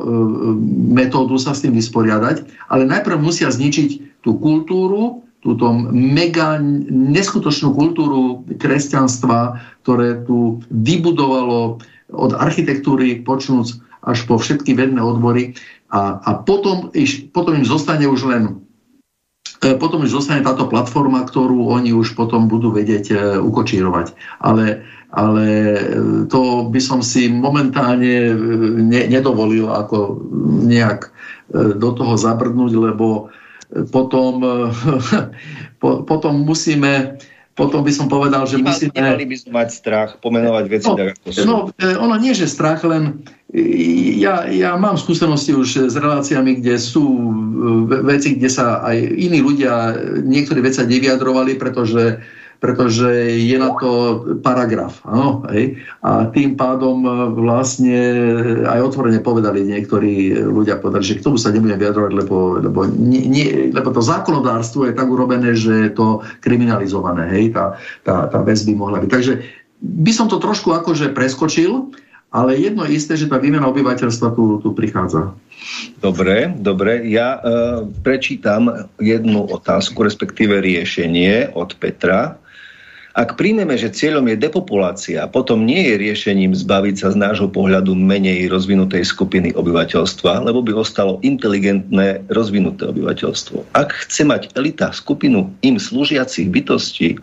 [0.94, 6.60] metódu sa s tým vysporiadať, ale najprv musia zničiť tú kultúru, túto mega
[6.92, 11.80] neskutočnú kultúru kresťanstva, ktoré tu vybudovalo
[12.12, 15.56] od architektúry počnúc až po všetky vedné odbory
[15.90, 16.92] a, a potom,
[17.34, 18.44] potom im zostane už len
[19.64, 24.14] e, potom už zostane táto platforma, ktorú oni už potom budú vedieť e, ukočírovať.
[24.44, 25.80] Ale, ale e,
[26.30, 28.34] to by som si momentálne
[28.86, 30.22] ne, nedovolil ako
[30.70, 31.12] nejak
[31.50, 33.34] do toho zabrdnúť, lebo
[33.92, 34.42] potom,
[35.82, 37.18] po, potom musíme
[37.60, 38.96] potom by som povedal, že musíme...
[38.96, 41.44] Nemali by sme mať strach, pomenovať veci no, tak, ako sú.
[41.44, 43.28] No, e, ono nie, že strach, len
[44.16, 49.44] ja, ja mám skúsenosti už s reláciami, kde sú e, veci, kde sa aj iní
[49.44, 49.92] ľudia,
[50.24, 52.24] niektorí veci nevyjadrovali, pretože
[52.60, 53.08] pretože
[53.40, 53.90] je na to
[54.44, 55.00] paragraf.
[55.08, 55.80] Áno, hej?
[56.04, 57.98] A tým pádom e, vlastne
[58.68, 63.72] aj otvorene povedali niektorí ľudia, povedali, že k tomu sa nebudem vyjadrovať, lebo, lebo, nie,
[63.72, 67.32] lebo to zákonodárstvo je tak urobené, že je to kriminalizované.
[67.32, 67.56] Hej?
[67.56, 69.10] Tá, tá, tá vec by mohla byť.
[69.10, 69.34] Takže
[69.80, 71.96] by som to trošku akože preskočil,
[72.30, 75.34] ale jedno isté, že tá výmena obyvateľstva tu, tu prichádza.
[76.04, 77.08] Dobre, dobre.
[77.08, 77.40] Ja e,
[78.04, 82.40] prečítam jednu otázku, respektíve riešenie od Petra.
[83.18, 87.98] Ak príjmeme, že cieľom je depopulácia, potom nie je riešením zbaviť sa z nášho pohľadu
[87.98, 93.74] menej rozvinutej skupiny obyvateľstva, lebo by ostalo inteligentné rozvinuté obyvateľstvo.
[93.74, 97.18] Ak chce mať elita skupinu im slúžiacich bytostí,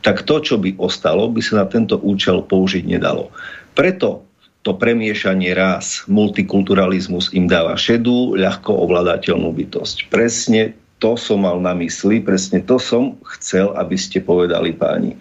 [0.00, 3.28] tak to, čo by ostalo, by sa na tento účel použiť nedalo.
[3.76, 4.24] Preto
[4.64, 10.10] to premiešanie rás, multikulturalizmus im dáva šedú, ľahko ovládateľnú bytosť.
[10.10, 15.16] Presne to som mal na mysli, presne to som chcel, aby ste povedali páni.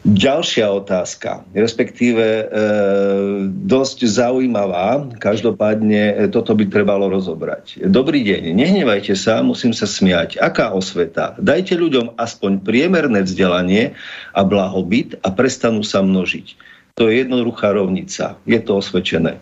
[0.00, 2.44] Ďalšia otázka, respektíve e,
[3.52, 7.84] dosť zaujímavá, každopádne e, toto by trebalo rozobrať.
[7.84, 10.40] Dobrý deň, nehnevajte sa, musím sa smiať.
[10.40, 11.36] Aká osveta?
[11.36, 13.92] Dajte ľuďom aspoň priemerné vzdelanie
[14.32, 16.56] a blahobyt a prestanú sa množiť.
[16.96, 19.36] To je jednoduchá rovnica, je to osvedčené.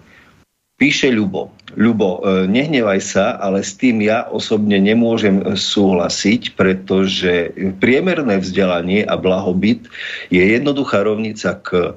[0.75, 8.41] Píše Ľubo, Ľubo, e, nehnevaj sa, ale s tým ja osobne nemôžem súhlasiť, pretože priemerné
[8.41, 9.85] vzdelanie a blahobyt
[10.33, 11.93] je jednoduchá rovnica k,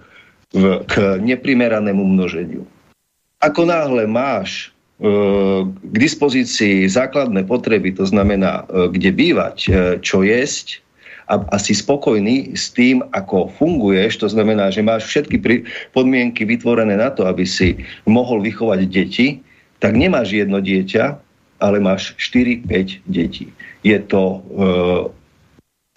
[0.88, 0.94] k
[1.24, 2.68] neprimeranému množeniu.
[3.40, 9.58] Ako náhle máš e, k dispozícii základné potreby, to znamená, e, kde bývať,
[10.04, 10.84] čo jesť,
[11.32, 15.40] a, a si spokojný s tým, ako funguješ, to znamená, že máš všetky
[15.96, 19.40] podmienky vytvorené na to, aby si mohol vychovať deti,
[19.82, 21.18] tak nemáš jedno dieťa,
[21.58, 23.50] ale máš 4-5 detí.
[23.82, 24.46] Je to...
[24.54, 25.06] Uh,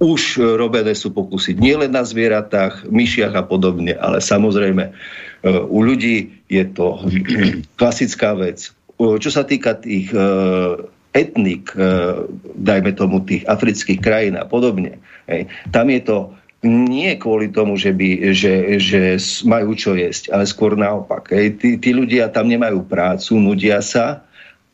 [0.03, 6.35] už robené sú pokusy nielen na zvieratách, myšiach a podobne, ale samozrejme uh, u ľudí
[6.51, 6.99] je to
[7.81, 8.75] klasická vec.
[8.99, 10.83] Uh, čo sa týka tých uh,
[11.15, 12.27] etnik, uh,
[12.59, 14.99] dajme tomu tých afrických krajín a podobne,
[15.31, 20.49] hej, tam je to nie kvôli tomu, že, by, že, že majú čo jesť, ale
[20.49, 21.31] skôr naopak.
[21.31, 21.61] Hej.
[21.61, 24.25] Tí, tí ľudia tam nemajú prácu, nudia sa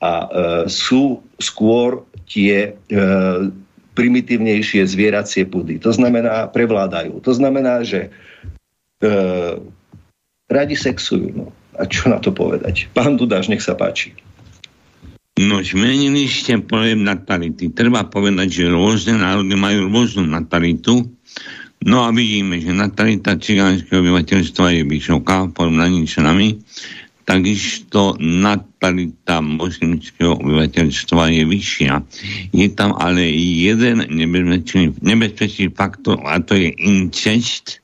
[0.01, 0.29] a e,
[0.71, 3.01] sú skôr tie e,
[3.99, 5.77] primitívnejšie zvieracie pudy.
[5.83, 7.21] To znamená, prevládajú.
[7.21, 8.09] To znamená, že
[9.03, 9.11] e,
[10.49, 11.29] radi sexujú.
[11.35, 11.47] No.
[11.77, 12.89] A čo na to povedať?
[12.97, 14.17] Pán Dudáš, nech sa páči.
[15.41, 17.73] No, zmenili ste pojem natality.
[17.73, 21.09] Treba povedať, že rôzne národy majú rôznu natalitu
[21.81, 26.61] No a vidíme, že natalita cigánskeho obyvateľstva je vysoká v porovnaní s nami,
[27.25, 31.93] takisto natalita moslimského obyvateľstva je vyššia.
[32.53, 37.81] Je tam ale jeden nebezpečný, nebezpečný faktor a to je incest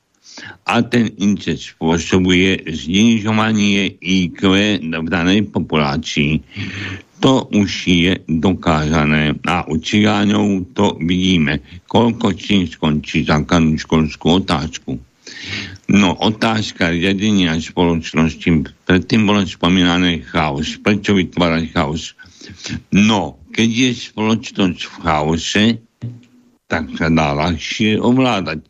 [0.69, 6.43] a ten incest spôsobuje znižovanie IQ v danej populácii.
[7.25, 11.65] To už je dokázané a u cigáňov to vidíme.
[11.89, 15.01] Koľko čím skončí základnú školskú otázku.
[15.87, 20.77] No, otázka riadenia spoločnosti, predtým bolo spomínané chaos.
[20.79, 22.15] Prečo vytvárať chaos?
[22.95, 25.65] No, keď je spoločnosť v chaose,
[26.67, 28.67] tak sa dá ľahšie ovládať.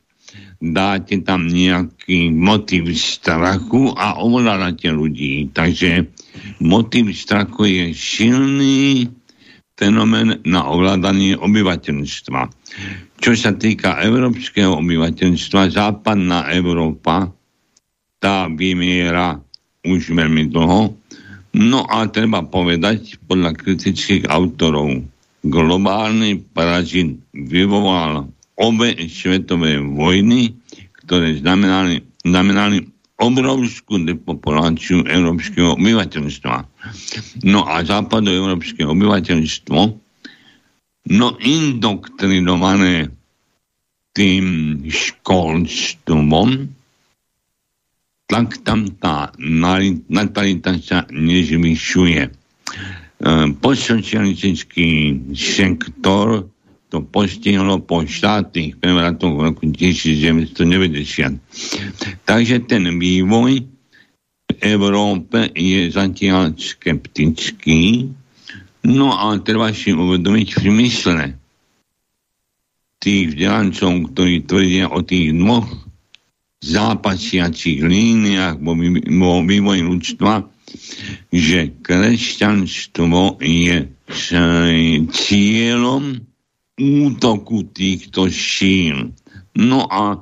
[0.57, 5.53] Dáte tam nejaký motiv strachu a ovládate ľudí.
[5.53, 6.09] Takže
[6.63, 9.11] motiv strachu je silný
[9.77, 12.41] fenomén na ovládanie obyvateľstva.
[13.21, 17.29] Čo sa týka európskeho obyvateľstva, západná Európa,
[18.17, 19.37] tá vymiera
[19.85, 20.97] už veľmi dlho.
[21.57, 25.05] No a treba povedať, podľa kritických autorov,
[25.47, 30.57] globálny parazit vyvolal obe svetové vojny,
[31.05, 36.57] ktoré znamenali, znamenali obrovskú depopuláciu európskeho obyvateľstva.
[37.49, 39.79] No a západoeurópske obyvateľstvo,
[41.17, 43.09] no indoktrinované
[44.13, 44.47] tým
[44.89, 46.49] školstvom,
[48.27, 49.31] tak tam tá
[50.11, 52.23] natalita sa nezvyšuje.
[52.27, 52.31] E,
[55.33, 56.51] sektor
[56.89, 60.55] to postihlo po štátnych prevratoch v roku 1990.
[62.23, 63.67] Takže ten vývoj
[64.47, 68.07] v Európe je zatiaľ skeptický,
[68.87, 71.25] no a treba si uvedomiť v zmysle
[73.03, 75.67] tých vzdelancov, ktorí tvrdia o tých dvoch
[76.63, 78.75] zápasiacich líniách vo,
[79.23, 80.47] vo vývoji ľudstva,
[81.31, 83.77] že kresťanstvo je
[85.11, 86.03] cieľom
[86.77, 89.17] útoku týchto šíl.
[89.57, 90.21] No a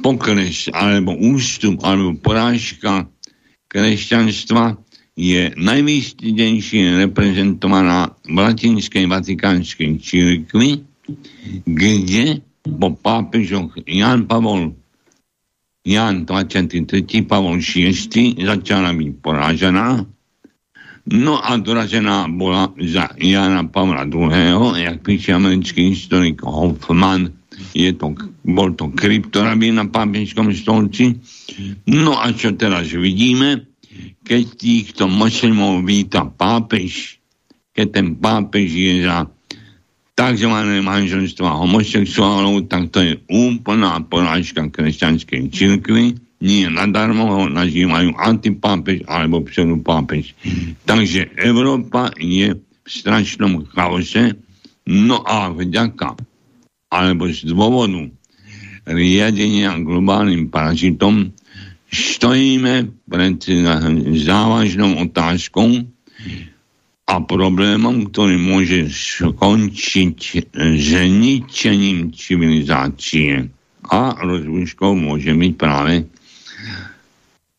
[0.00, 3.04] pokres alebo ústup alebo porážka
[3.68, 4.80] kresťanstva
[5.18, 10.80] je najvýstidenšie reprezentovaná v latinskej vatikánskej církvi,
[11.68, 14.72] kde po pápežoch Jan Pavol
[15.88, 17.04] Jan 23.
[17.24, 20.04] Pavol VI začala byť porážená
[21.08, 27.32] No a doražená bola za Jana Pavla II., jak píše americký historik Hoffman,
[27.72, 28.12] je to,
[28.44, 31.16] bol to kryptorabí na pápežskom stolci.
[31.88, 33.66] No a čo teraz vidíme?
[34.22, 37.16] Keď týchto moslimov víta pápež,
[37.72, 39.26] keď ten pápež je za
[40.12, 40.50] tzv.
[40.84, 49.42] manželstva homosexuálov, tak to je úplná porážka kresťanskej cirkvi nie nadarmo ho nazývajú antipápež alebo
[49.42, 50.34] pseudopápež.
[50.86, 54.38] Takže Európa je v strašnom chaose,
[54.86, 56.16] no a vďaka
[56.88, 58.08] alebo z dôvodu
[58.88, 61.36] riadenia globálnym parazitom
[61.92, 63.36] stojíme pred
[64.24, 65.84] závažnou otázkou
[67.08, 73.48] a problémom, ktorý môže skončiť zničením civilizácie.
[73.88, 76.04] A rozlúčkou môže byť práve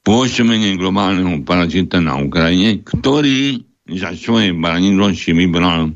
[0.09, 3.61] pôsobenie globálneho parazita na Ukrajine, ktorý
[3.93, 5.93] za svoje branidlosti vybral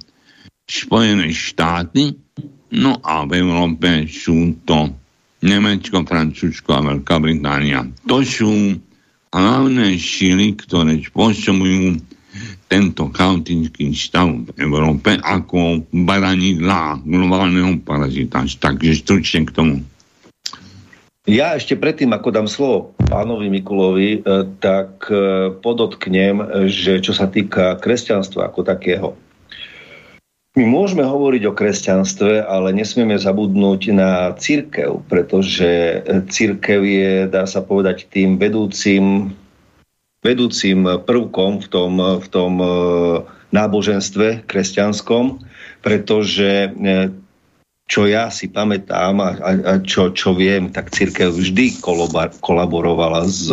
[0.69, 2.13] Spojené štáty,
[2.77, 4.93] no a v Európe sú to
[5.41, 7.89] Nemecko, Francúzsko a Veľká Británia.
[8.05, 8.77] To sú
[9.33, 11.97] hlavné síly, ktoré spôsobujú
[12.69, 18.45] tento chaotický stav v Európe ako baranidlá globálneho parazita.
[18.45, 19.75] Takže stručne k tomu.
[21.25, 24.19] Ja ešte predtým, ako dám slovo pánovi Mikulovi, e,
[24.57, 29.13] tak e, podotknem, že čo sa týka kresťanstva ako takého,
[30.53, 35.97] my môžeme hovoriť o kresťanstve, ale nesmieme zabudnúť na církev, pretože
[36.29, 39.33] církev je, dá sa povedať, tým vedúcim,
[40.21, 42.69] vedúcim prvkom v tom, v tom e,
[43.49, 45.41] náboženstve kresťanskom,
[45.81, 46.69] pretože
[47.87, 51.83] čo ja si pamätám a, a čo, čo viem, tak církev vždy
[52.39, 53.51] kolaborovala s,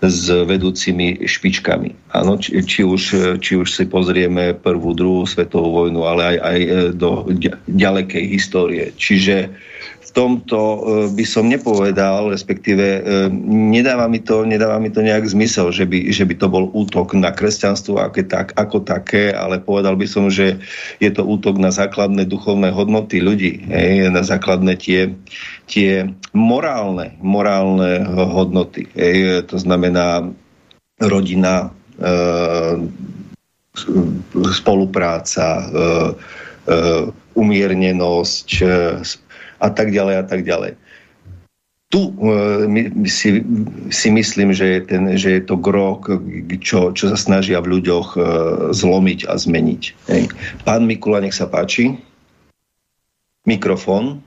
[0.00, 2.14] s vedúcimi špičkami.
[2.14, 3.02] Áno, či, či, už,
[3.42, 6.58] či už si pozrieme prvú, druhú svetovú vojnu, ale aj, aj
[6.94, 7.10] do
[7.68, 8.84] ďalekej histórie.
[8.94, 9.50] Čiže
[10.14, 10.78] tomto e,
[11.10, 13.00] by som nepovedal, respektíve e,
[13.50, 17.18] nedáva mi to, nedáva mi to nejak zmysel, že by, že by to bol útok
[17.18, 20.62] na kresťanstvo ako, tak, ako také, ale povedal by som, že
[21.02, 25.18] je to útok na základné duchovné hodnoty ľudí, hej, na základné tie,
[25.66, 28.86] tie morálne, morálne hodnoty.
[28.94, 30.30] Hej, to znamená
[31.02, 32.06] rodina, e,
[34.54, 35.66] spolupráca,
[37.34, 38.48] umiernenosť,
[39.64, 40.76] a tak ďalej a tak ďalej.
[41.88, 42.00] Tu
[42.66, 43.40] my, si,
[43.88, 46.10] si myslím, že je, ten, že je to grok,
[46.58, 48.24] čo, čo sa snažia v ľuďoch uh,
[48.74, 49.82] zlomiť a zmeniť.
[50.10, 50.22] Hej.
[50.66, 51.94] Pán Mikula, nech sa páči.
[53.46, 54.24] Mikrofón.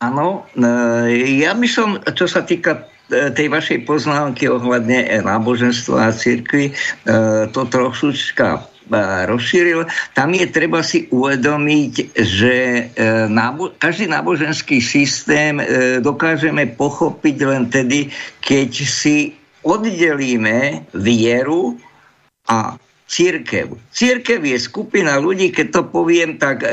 [0.00, 6.74] Áno, e, ja by som, čo sa týka tej vašej poznámky ohľadne náboženstva a církvy,
[7.54, 8.75] to trošička
[9.26, 9.86] rozšíril.
[10.14, 12.82] Tam je treba si uvedomiť, že e,
[13.78, 15.64] každý náboženský systém e,
[15.98, 18.10] dokážeme pochopiť len tedy,
[18.42, 19.34] keď si
[19.66, 21.74] oddelíme vieru
[22.46, 23.78] a církev.
[23.94, 26.68] Církev je skupina ľudí, keď to poviem tak e,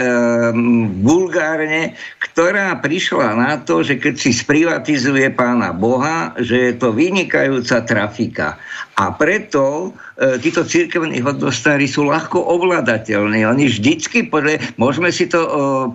[1.06, 7.86] vulgárne, ktorá prišla na to, že keď si sprivatizuje pána Boha, že je to vynikajúca
[7.86, 8.58] trafika.
[8.98, 13.46] A preto e, títo církevní hodnostári sú ľahko ovládateľní.
[13.46, 15.52] Oni vždycky, podľa, môžeme si to e,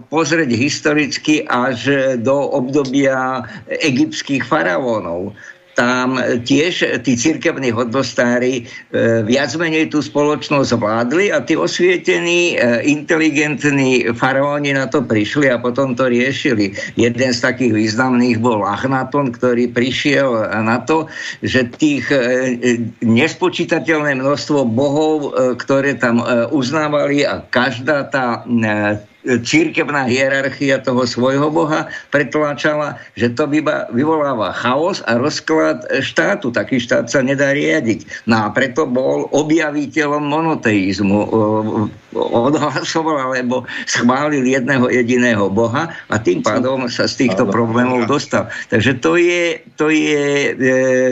[0.07, 5.35] pozrieť historicky až do obdobia egyptských faraónov
[5.79, 12.83] tam tiež tí cirkevní hodnostári e, viac menej tú spoločnosť vládli a tí osvietení, e,
[12.91, 16.75] inteligentní faraóni na to prišli a potom to riešili.
[16.99, 21.07] Jeden z takých významných bol Achnaton, ktorý prišiel na to,
[21.47, 22.19] že tých e,
[23.07, 25.31] nespočítateľné množstvo bohov,
[25.63, 26.19] ktoré tam
[26.51, 28.43] uznávali a každá tá
[29.45, 33.45] církevná hierarchia toho svojho boha pretláčala, že to
[33.93, 36.49] vyvoláva chaos a rozklad štátu.
[36.49, 38.25] Taký štát sa nedá riadiť.
[38.25, 41.19] No a preto bol objaviteľom monoteizmu.
[42.17, 48.49] Odhlasoval alebo schválil jedného jediného boha a tým pádom sa z týchto problémov dostal.
[48.73, 50.53] Takže to je, to je e,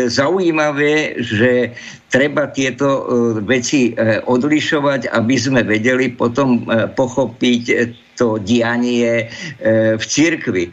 [0.08, 1.76] zaujímavé, že
[2.08, 3.02] treba tieto e,
[3.44, 6.64] veci e, odlišovať, aby sme vedeli potom
[6.96, 7.64] pochopiť
[8.16, 9.28] to dianie
[9.96, 10.72] v cirkvi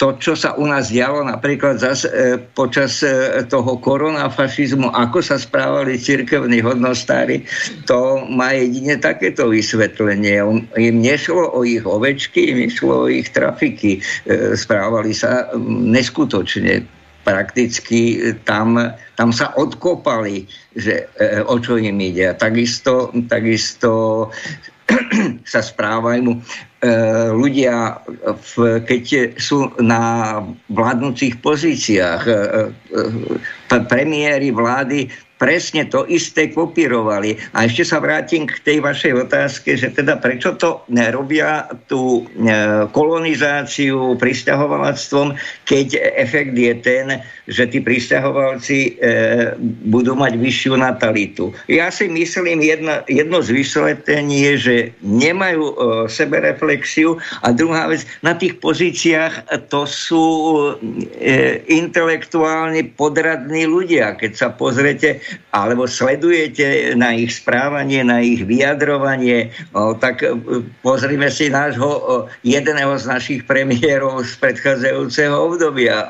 [0.00, 5.36] to, čo sa u nás dialo napríklad zas, e, počas e, toho koronafašizmu, ako sa
[5.36, 7.44] správali cirkevní hodnostári,
[7.84, 10.40] to má jedine takéto vysvetlenie.
[10.80, 14.00] Im nešlo o ich ovečky, im išlo o ich trafiky.
[14.24, 18.80] E, správali sa neskutočne prakticky tam,
[19.16, 22.32] tam sa odkopali, že, e, o čo im ide.
[22.32, 24.28] A takisto, takisto
[25.52, 26.38] sa správajú e,
[27.30, 28.02] ľudia,
[28.56, 30.38] v, keď sú na
[30.72, 37.40] vládnúcich pozíciách, e, e, premiéry vlády presne to isté kopírovali.
[37.56, 42.84] A ešte sa vrátim k tej vašej otázke, že teda prečo to robia tú e,
[42.92, 45.32] kolonizáciu pristahovalstvom,
[45.64, 47.06] keď efekt je ten,
[47.48, 49.16] že tí pristahovalci e,
[49.88, 51.56] budú mať vyššiu natalitu.
[51.72, 55.72] Ja si myslím, jedno, jedno z vysvetlení je, že nemajú
[56.04, 60.24] sebereflexiu a druhá vec, na tých pozíciách to sú
[61.70, 64.20] intelektuálne podradní ľudia.
[64.20, 69.50] Keď sa pozrete alebo sledujete na ich správanie, na ich vyjadrovanie,
[69.98, 70.36] tak e,
[70.82, 76.06] pozrime si nášho, jedného z našich premiérov z predchádzajúceho obdobia,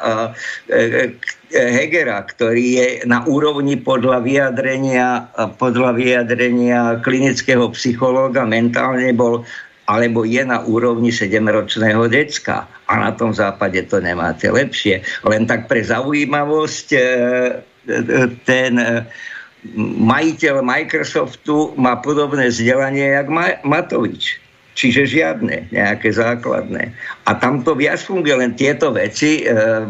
[0.69, 1.17] e,
[1.51, 9.43] Hegera, ktorý je na úrovni podľa vyjadrenia, podľa vyjadrenia klinického psychológa mentálne bol
[9.91, 12.71] alebo je na úrovni 7-ročného decka.
[12.87, 15.03] A na tom západe to nemáte lepšie.
[15.27, 17.03] Len tak pre zaujímavosť e, e,
[18.45, 19.05] ten e,
[20.01, 23.29] majiteľ Microsoftu má podobné vzdelanie jak
[23.65, 24.41] Matovič.
[24.79, 26.95] Čiže žiadne, nejaké základné.
[27.29, 29.45] A tam to viac funguje, len tieto veci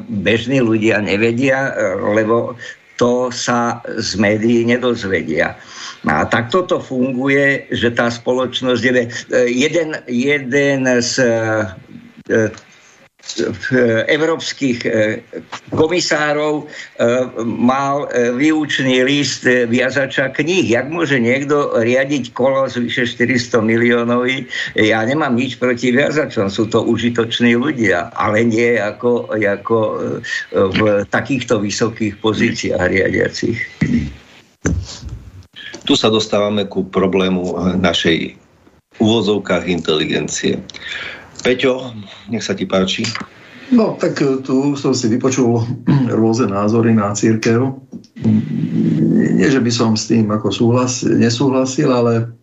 [0.08, 1.70] bežní ľudia nevedia,
[2.10, 2.58] lebo
[3.00, 5.56] to sa z médií nedozvedia.
[6.04, 8.92] A takto to funguje, že tá spoločnosť je...
[9.48, 11.12] Jeden, jeden z
[12.28, 12.52] e,
[14.08, 14.90] európskych e,
[15.76, 16.64] komisárov e,
[17.44, 20.66] mal výučný list viazača kníh.
[20.72, 24.26] Jak môže niekto riadiť kolo z vyše 400 miliónov?
[24.74, 29.78] Ja nemám nič proti viazačom, sú to užitoční ľudia, ale nie ako, ako
[30.50, 33.58] v takýchto vysokých pozíciách riadiacich.
[35.86, 38.36] Tu sa dostávame ku problému našej
[39.00, 40.60] uvozovkách inteligencie.
[41.40, 41.96] Peťo,
[42.28, 43.08] nech sa ti páči.
[43.70, 45.62] No, tak e, tu som si vypočul
[46.20, 47.80] rôzne názory na církev.
[49.38, 52.34] Nie, že by som s tým ako súhlas, nesúhlasil, ale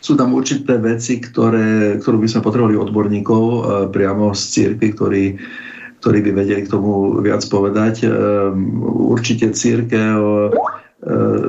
[0.00, 3.60] sú tam určité veci, ktoré, ktoré by sme potrebovali odborníkov e,
[3.92, 5.24] priamo z církvy, ktorí,
[6.00, 8.02] ktorí by vedeli k tomu viac povedať.
[8.02, 8.08] E,
[9.12, 10.50] určite církev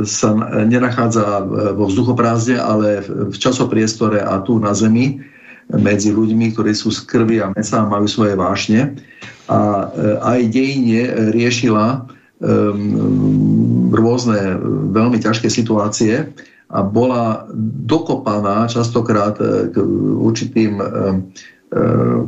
[0.06, 0.30] sa
[0.62, 1.42] nenachádza
[1.74, 5.26] vo vzduchoprázdne, ale v časopriestore a tu na Zemi
[5.70, 8.98] medzi ľuďmi, ktorí sú z krvi a mesa a majú svoje vášne.
[9.46, 9.86] A e,
[10.18, 12.10] aj dejine riešila
[12.42, 14.58] um, rôzne
[14.94, 16.34] veľmi ťažké situácie
[16.70, 17.50] a bola
[17.86, 19.76] dokopaná častokrát e, k
[20.22, 20.82] určitým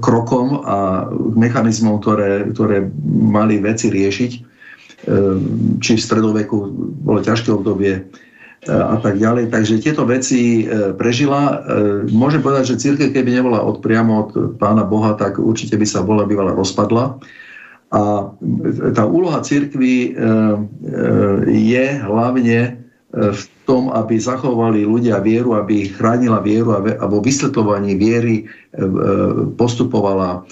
[0.05, 4.31] krokom a mechanizmom, ktoré, ktoré mali veci riešiť.
[5.81, 6.57] Či v stredoveku
[7.01, 8.05] bolo ťažké obdobie
[8.69, 9.49] a tak ďalej.
[9.49, 11.41] Takže tieto veci e, prežila.
[11.41, 11.53] E,
[12.13, 14.29] môžem povedať, že církev, keby nebola od, priamo od
[14.61, 17.17] pána Boha, tak určite by sa bola bývala rozpadla.
[17.91, 18.31] A
[18.93, 20.09] tá úloha církvy e,
[21.49, 22.59] je hlavne
[23.11, 28.47] v tom, aby zachovali ľudia vieru, aby chránila vieru a vo vysvetľovaní viery
[29.59, 30.47] postupovala,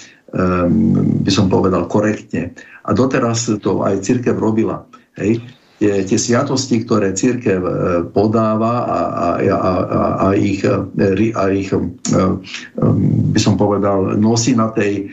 [1.24, 2.52] by som povedal, korektne.
[2.84, 4.84] A doteraz to aj církev robila.
[5.16, 5.40] Hej
[5.80, 7.72] tie, tie sviatosti, ktoré církev e,
[8.12, 9.72] podáva a, a, a,
[10.28, 10.76] a, ich, e,
[11.32, 11.78] a ich, e,
[13.32, 15.08] by som povedal, nosí na tej,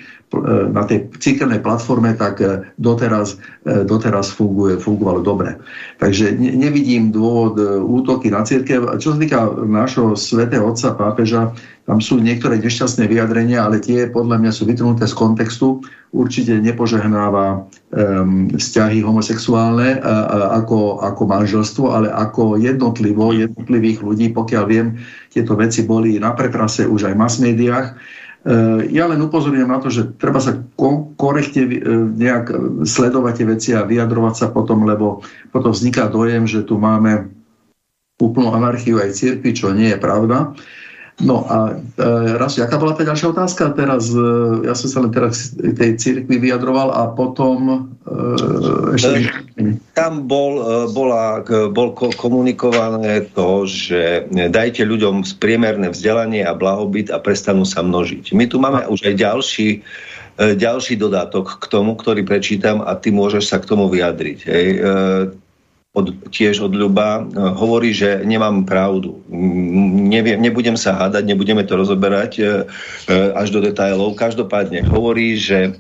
[0.75, 2.43] na tej církevnej platforme, tak
[2.75, 5.55] doteraz, doteraz funguje, fungovalo dobre.
[6.03, 7.55] Takže nevidím dôvod
[7.87, 8.99] útoky na církev.
[8.99, 11.55] Čo sa týka nášho svätého otca pápeža,
[11.87, 15.79] tam sú niektoré nešťastné vyjadrenia, ale tie podľa mňa sú vytrhnuté z kontextu.
[16.11, 24.35] Určite nepožehnáva um, vzťahy homosexuálne uh, ako, ako manželstvo, ale ako jednotlivo, jednotlivých ľudí.
[24.35, 24.99] Pokiaľ viem,
[25.31, 27.95] tieto veci boli na pretrase už aj v mass médiách.
[28.45, 31.73] Uh, ja len upozorňujem na to, že treba sa ko- korektne uh,
[32.05, 32.45] nejak
[32.85, 37.27] sledovať tie veci a vyjadrovať sa potom, lebo potom vzniká dojem, že tu máme
[38.17, 40.57] úplnú anarchiu aj cirkvi, čo nie je pravda.
[41.17, 42.05] No a e,
[42.37, 43.73] raz, aká bola tá ďalšia otázka?
[43.73, 44.21] Teraz, e,
[44.69, 49.25] ja som sa len teraz tej cirkvi vyjadroval a potom e, ešte...
[49.57, 51.41] E, tam bol, e, bola,
[51.73, 58.37] bol komunikované to, že dajte ľuďom spriemerné vzdelanie a blahobyt a prestanú sa množiť.
[58.37, 59.81] My tu máme už aj ďalší
[60.37, 64.39] e, ďalší dodatok k tomu, ktorý prečítam a ty môžeš sa k tomu vyjadriť.
[64.45, 64.67] Hej.
[64.69, 64.79] E,
[65.95, 69.23] od, tiež od Ľuba, e, hovorí, že nemám pravdu.
[70.11, 72.47] Neviem, nebudem sa hádať, nebudeme to rozoberať e, e,
[73.33, 74.13] až do detailov.
[74.19, 75.73] Každopádne hovorí, že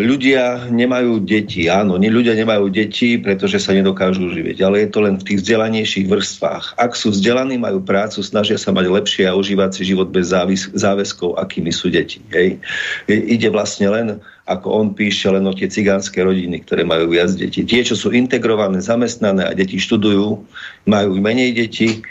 [0.00, 1.68] ľudia nemajú deti.
[1.68, 4.64] Áno, ľudia nemajú deti, pretože sa nedokážu živiť.
[4.64, 6.80] Ale je to len v tých vzdelanejších vrstvách.
[6.80, 10.72] Ak sú vzdelaní, majú prácu, snažia sa mať lepšie a užívať si život bez závis-
[10.72, 12.24] záväzkov, akými sú deti.
[12.32, 12.64] Hej.
[13.12, 14.06] Ide vlastne len
[14.52, 17.64] ako on píše, len o tie cigánske rodiny, ktoré majú viac detí.
[17.64, 20.40] Tie, čo sú integrované, zamestnané a deti študujú,
[20.84, 22.04] majú menej detí,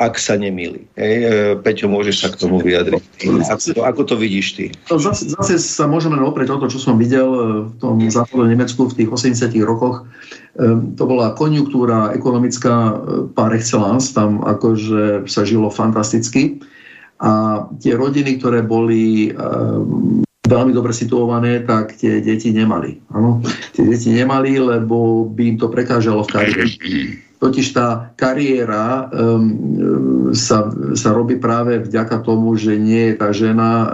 [0.00, 0.88] ak sa nemýli.
[0.96, 1.30] Hej, e,
[1.60, 3.04] Peťo, môžeš sa k tomu vyjadriť.
[3.52, 4.64] Ako to, ako to vidíš ty?
[4.88, 8.88] Zase, zase sa môžeme oprieť o to, čo som videl e, v tom západnom Nemecku
[8.88, 10.08] v tých 80 rokoch.
[10.56, 12.96] E, to bola konjunktúra ekonomická
[13.36, 16.62] par excellence, tam akože sa žilo fantasticky.
[17.20, 19.28] A tie rodiny, ktoré boli
[20.50, 22.98] veľmi dobre situované, tak tie deti nemali.
[23.14, 23.38] Ano?
[23.70, 26.64] Tie deti nemali, lebo by im to prekážalo v kariére.
[27.40, 33.70] Totiž tá kariéra um, sa, sa robí práve vďaka tomu, že nie je tá žena
[33.70, 33.88] um,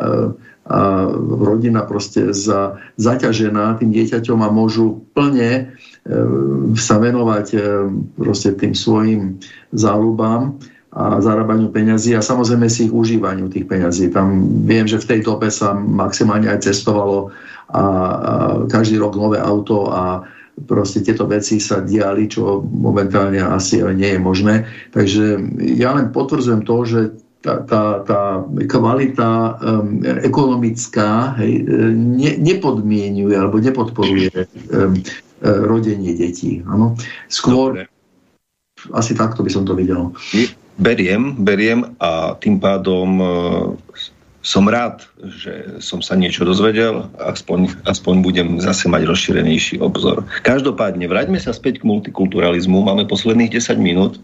[0.67, 5.71] a rodina proste za, zaťažená tým dieťaťom a môžu plne
[6.03, 7.61] um, sa venovať um,
[8.19, 9.39] proste tým svojim
[9.71, 10.59] záľubám
[10.97, 14.09] a zarábaniu peňazí a samozrejme si ich užívaniu tých peňazí.
[14.09, 17.37] Tam viem, že v tej dobe sa maximálne aj cestovalo
[17.69, 17.83] a, a
[18.65, 20.25] každý rok nové auto a
[20.65, 24.55] proste tieto veci sa diali, čo momentálne asi nie je možné.
[24.97, 25.37] Takže
[25.77, 27.01] ja len potvrdzujem to, že
[27.45, 28.21] tá, tá, tá
[28.65, 31.63] kvalita um, ekonomická hej,
[31.93, 34.33] ne, nepodmienuje alebo nepodporuje
[34.73, 34.97] um,
[35.45, 36.65] rodenie detí.
[36.65, 36.97] Ano?
[37.29, 38.97] Skôr, Dobre.
[38.97, 40.17] asi takto by som to videl.
[40.77, 43.73] Beriem, beriem a tým pádom uh,
[44.47, 50.23] som rád, že som sa niečo dozvedel, aspoň, aspoň budem zase mať rozšírenejší obzor.
[50.47, 54.23] Každopádne, vráťme sa späť k multikulturalizmu, máme posledných 10 minút,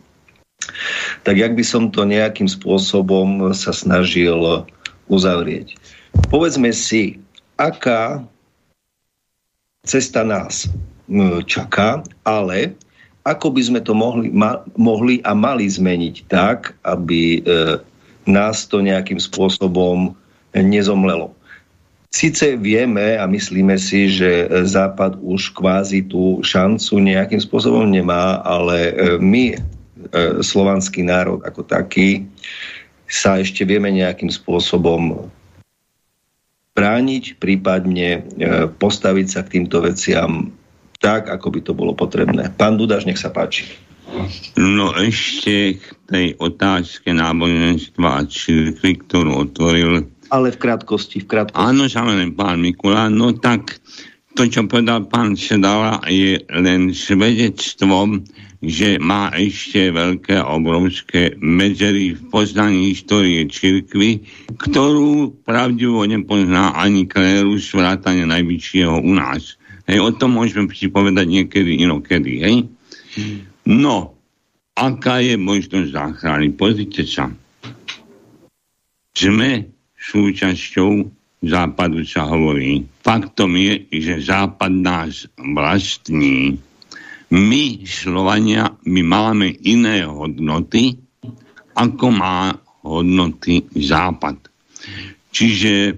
[1.27, 4.63] tak jak by som to nejakým spôsobom sa snažil
[5.11, 5.75] uzavrieť.
[6.31, 7.19] Povedzme si,
[7.59, 8.23] aká
[9.83, 10.71] cesta nás
[11.51, 12.79] čaká, ale
[13.23, 17.41] ako by sme to mohli, ma, mohli a mali zmeniť tak, aby e,
[18.27, 20.15] nás to nejakým spôsobom
[20.53, 21.33] nezomlelo.
[22.13, 28.93] Sice vieme a myslíme si, že Západ už kvázi tú šancu nejakým spôsobom nemá, ale
[28.93, 29.59] e, my, e,
[30.45, 32.29] slovanský národ ako taký,
[33.09, 35.33] sa ešte vieme nejakým spôsobom
[36.77, 38.21] brániť, prípadne e,
[38.69, 40.53] postaviť sa k týmto veciam
[41.03, 42.55] tak, ako by to bolo potrebné.
[42.55, 43.67] Pán Dudáš, nech sa páči.
[44.55, 50.07] No ešte k tej otázke náboženstva a církvy, ktorú otvoril.
[50.31, 51.59] Ale v krátkosti, v krátkosti.
[51.59, 53.83] Áno, samozrejme, pán Mikula, no tak
[54.33, 58.25] to, čo povedal pán Sedala, je len svedectvom,
[58.63, 64.23] že má ešte veľké, obrovské medzery v poznaní histórie cirkvy,
[64.55, 69.59] ktorú pravdivo nepozná ani klérus vrátane najvyššieho u nás.
[69.87, 72.57] Hej, o tom môžeme si niekedy inokedy, hej?
[73.67, 74.15] No,
[74.79, 76.55] aká je možnosť záchrany?
[76.55, 77.31] Pozrite sa.
[79.13, 79.69] Sme
[79.99, 80.91] súčasťou
[81.43, 82.87] západu sa hovorí.
[83.03, 86.59] Faktom je, že západ nás vlastní.
[87.33, 91.01] My, Slovania, my máme iné hodnoty,
[91.75, 92.55] ako má
[92.85, 94.37] hodnoty západ.
[95.33, 95.95] Čiže e,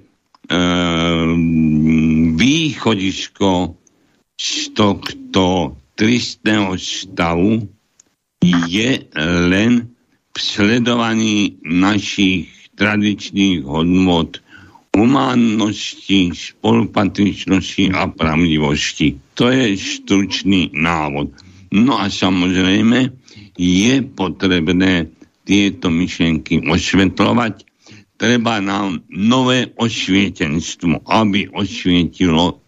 [2.34, 3.78] východisko
[4.34, 7.62] z tohto tristného stavu
[8.66, 8.90] je
[9.48, 9.72] len
[10.34, 14.42] v sledovaní našich tradičných hodnot
[14.94, 19.14] humánnosti, spolupatričnosti a pravdivosti.
[19.38, 21.34] To je stručný návod.
[21.74, 23.10] No a samozrejme
[23.58, 25.10] je potrebné
[25.42, 27.73] tieto myšlenky osvetľovať.
[28.14, 32.62] Treba nám nové osvietenstvo, aby osvietilo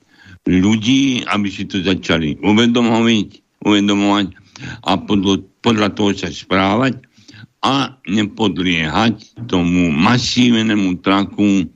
[0.46, 4.26] ľudí, aby si to začali uvedomovať, uvedomovať
[4.86, 7.02] a podľa, podľa toho sa správať
[7.62, 11.66] a nepodliehať tomu masívnemu traku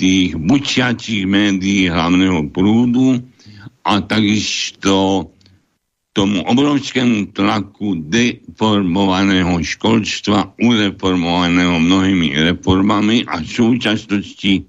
[0.00, 3.20] tých bučiacich médií hlavného prúdu
[3.84, 5.28] a takisto
[6.10, 14.66] tomu obrovskému tlaku deformovaného školstva, ureformovaného mnohými reformami a v súčasnosti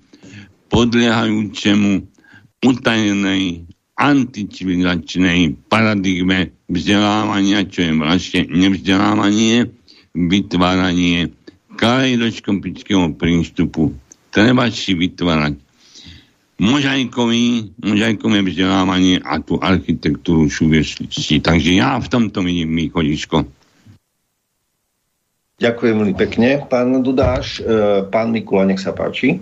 [0.70, 1.92] podliehajúcemu
[2.62, 3.66] utajenej
[3.98, 9.70] anticivilizačnej paradigme vzdelávania, čo je vlastne nevzdelávanie,
[10.14, 11.34] vytváranie
[11.78, 13.94] kaleidoskopického prístupu.
[14.30, 15.71] Treba si vytvárať
[16.62, 21.42] mozaikové, mozaikové vzdelávanie a tú architektúru súvislosti.
[21.42, 23.50] Takže ja v tomto vidím východisko.
[25.58, 27.62] Ďakujem veľmi pekne, pán Dudáš.
[27.62, 29.38] E, pán Mikula, nech sa páči.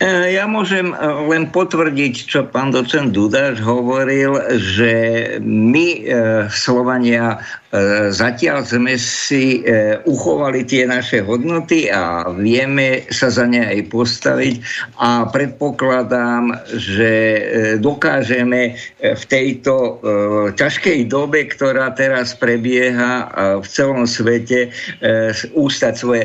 [0.00, 0.96] E, ja môžem e,
[1.32, 4.92] len potvrdiť, čo pán docent Dudáš hovoril, že
[5.44, 5.88] my,
[6.48, 7.44] Slovania,
[8.10, 9.60] zatiaľ sme si
[10.08, 14.54] uchovali tie naše hodnoty a vieme sa za ne aj postaviť
[14.96, 17.12] a predpokladám, že
[17.80, 20.00] dokážeme v tejto
[20.56, 23.28] ťažkej dobe, ktorá teraz prebieha
[23.60, 24.72] v celom svete,
[25.52, 26.24] ústať svoje,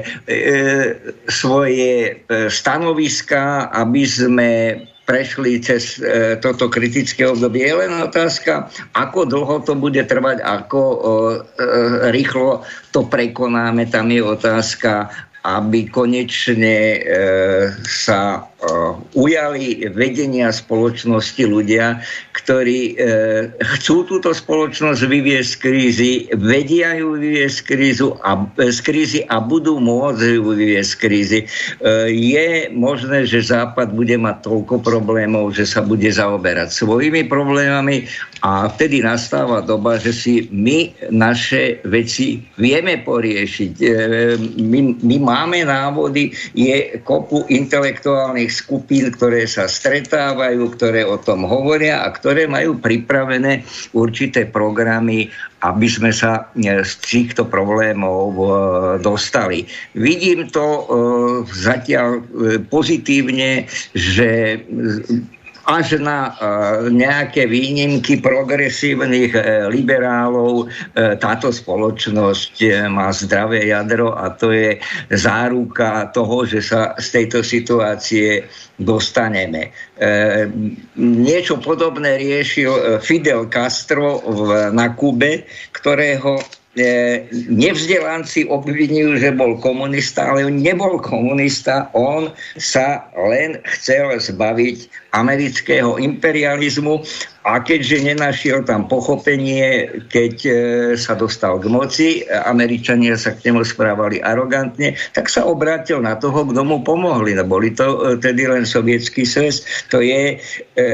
[1.28, 4.50] svoje stanoviska aby sme
[5.12, 7.68] prešli cez e, toto kritické obdobie.
[7.68, 10.98] Je len otázka, ako dlho to bude trvať, ako e,
[12.16, 12.64] rýchlo
[12.96, 13.92] to prekonáme.
[13.92, 15.12] Tam je otázka,
[15.44, 17.00] aby konečne e,
[17.84, 18.48] sa
[19.18, 21.98] ujali vedenia spoločnosti ľudia,
[22.38, 22.94] ktorí
[23.58, 29.42] chcú túto spoločnosť vyviesť z krízy, vedia ju vyviesť z, krízu a, z krízy a
[29.42, 31.40] budú môcť ju vyviesť z krízy.
[32.14, 38.06] Je možné, že Západ bude mať toľko problémov, že sa bude zaoberať svojimi problémami
[38.46, 43.74] a vtedy nastáva doba, že si my naše veci vieme poriešiť.
[44.62, 52.04] My, my máme návody, je kopu intelektuálnych skupín, ktoré sa stretávajú, ktoré o tom hovoria
[52.04, 53.64] a ktoré majú pripravené
[53.96, 55.32] určité programy,
[55.64, 58.44] aby sme sa e, z týchto problémov e,
[59.00, 59.66] dostali.
[59.96, 60.84] Vidím to e,
[61.50, 62.22] zatiaľ
[62.68, 63.66] pozitívne,
[63.96, 64.62] že
[65.66, 66.34] až na
[66.90, 69.36] nejaké výnimky progresívnych
[69.70, 70.70] liberálov
[71.22, 74.82] táto spoločnosť má zdravé jadro a to je
[75.14, 78.50] záruka toho, že sa z tejto situácie
[78.82, 79.70] dostaneme.
[80.98, 84.26] Niečo podobné riešil Fidel Castro
[84.74, 86.61] na Kube, ktorého E,
[87.52, 96.00] nevzdelanci obvinujú, že bol komunista, ale on nebol komunista, on sa len chcel zbaviť amerického
[96.00, 97.04] imperializmu
[97.42, 100.54] a keďže nenašiel tam pochopenie, keď e,
[100.94, 106.46] sa dostal k moci, Američania sa k nemu správali arogantne, tak sa obrátil na toho,
[106.46, 107.34] kto mu pomohli.
[107.34, 109.66] No, boli to e, tedy len sovietský sves.
[109.90, 110.86] To je e,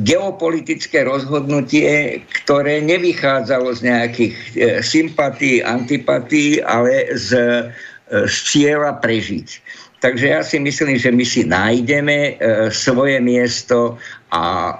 [0.00, 4.44] geopolitické rozhodnutie, ktoré nevychádzalo z nejakých e,
[4.80, 9.48] sympatí, antipatí, ale z, e, z cieľa prežiť.
[9.96, 12.32] Takže ja si myslím, že my si nájdeme e,
[12.68, 13.96] svoje miesto
[14.34, 14.74] a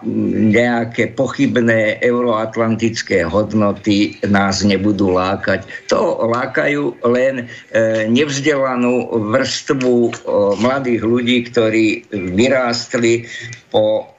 [0.50, 5.62] nejaké pochybné euroatlantické hodnoty nás nebudú lákať.
[5.86, 10.12] To lákajú len e, nevzdelanú vrstvu e,
[10.58, 13.30] mladých ľudí, ktorí vyrástli
[13.70, 14.10] po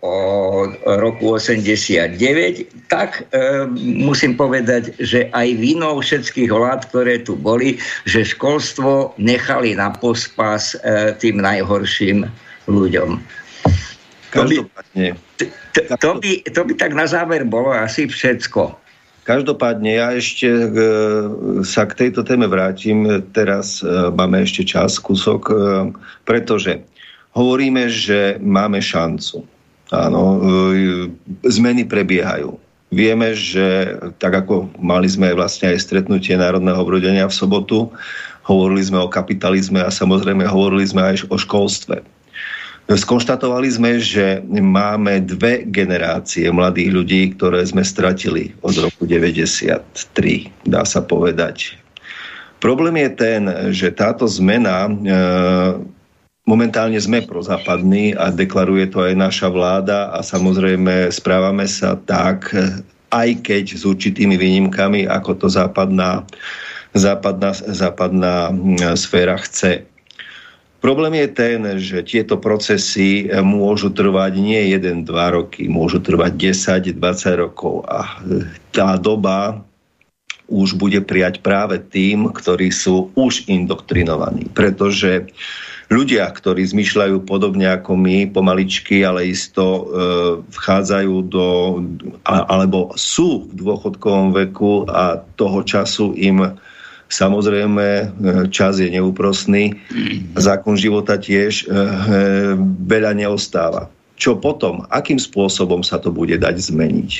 [0.88, 3.68] roku 89, tak e,
[3.99, 7.76] musím povedať, že aj vinou všetkých vlád, ktoré tu boli,
[8.08, 10.72] že školstvo nechali na pospas
[11.20, 12.24] tým najhorším
[12.72, 13.20] ľuďom.
[14.38, 15.07] Každopádne.
[15.97, 18.77] To, by, to by tak na záver bolo asi všetko.
[19.27, 20.68] Každopádne ja ešte e,
[21.68, 23.03] sa k tejto téme vrátim.
[23.35, 25.55] Teraz e, máme ešte čas, kúsok, e,
[26.23, 26.80] pretože
[27.35, 29.43] hovoríme, že máme šancu.
[29.88, 30.43] Áno,
[31.47, 32.59] zmeny prebiehajú.
[32.91, 37.91] Vieme, že tak ako mali sme vlastne aj stretnutie Národného obrodenia v sobotu,
[38.47, 41.99] hovorili sme o kapitalizme a samozrejme hovorili sme aj o školstve.
[42.88, 49.76] Skonštatovali sme, že máme dve generácie mladých ľudí, ktoré sme stratili od roku 93,
[50.64, 51.76] dá sa povedať.
[52.64, 53.41] Problém je ten,
[53.76, 54.91] že táto zmena e,
[56.47, 62.55] momentálne sme prozápadní a deklaruje to aj naša vláda a samozrejme správame sa tak,
[63.11, 66.23] aj keď s určitými výnimkami, ako to západná,
[66.95, 68.55] západná, západná
[68.95, 69.84] sféra chce.
[70.78, 77.44] Problém je ten, že tieto procesy eh, môžu trvať nie 1-2 roky, môžu trvať 10-20
[77.44, 79.66] rokov a eh, tá doba
[80.48, 84.48] už bude prijať práve tým, ktorí sú už indoktrinovaní.
[84.56, 85.28] Pretože
[85.91, 89.84] ľudia, ktorí zmyšľajú podobne ako my, pomaličky, ale isto e,
[90.48, 91.48] vchádzajú do,
[92.24, 96.56] a, alebo sú v dôchodkovom veku a toho času im
[97.08, 98.06] Samozrejme, e,
[98.52, 99.80] čas je neúprosný.
[100.36, 101.76] Zákon života tiež e, e,
[102.84, 103.88] veľa neostáva.
[104.20, 104.84] Čo potom?
[104.92, 107.12] Akým spôsobom sa to bude dať zmeniť?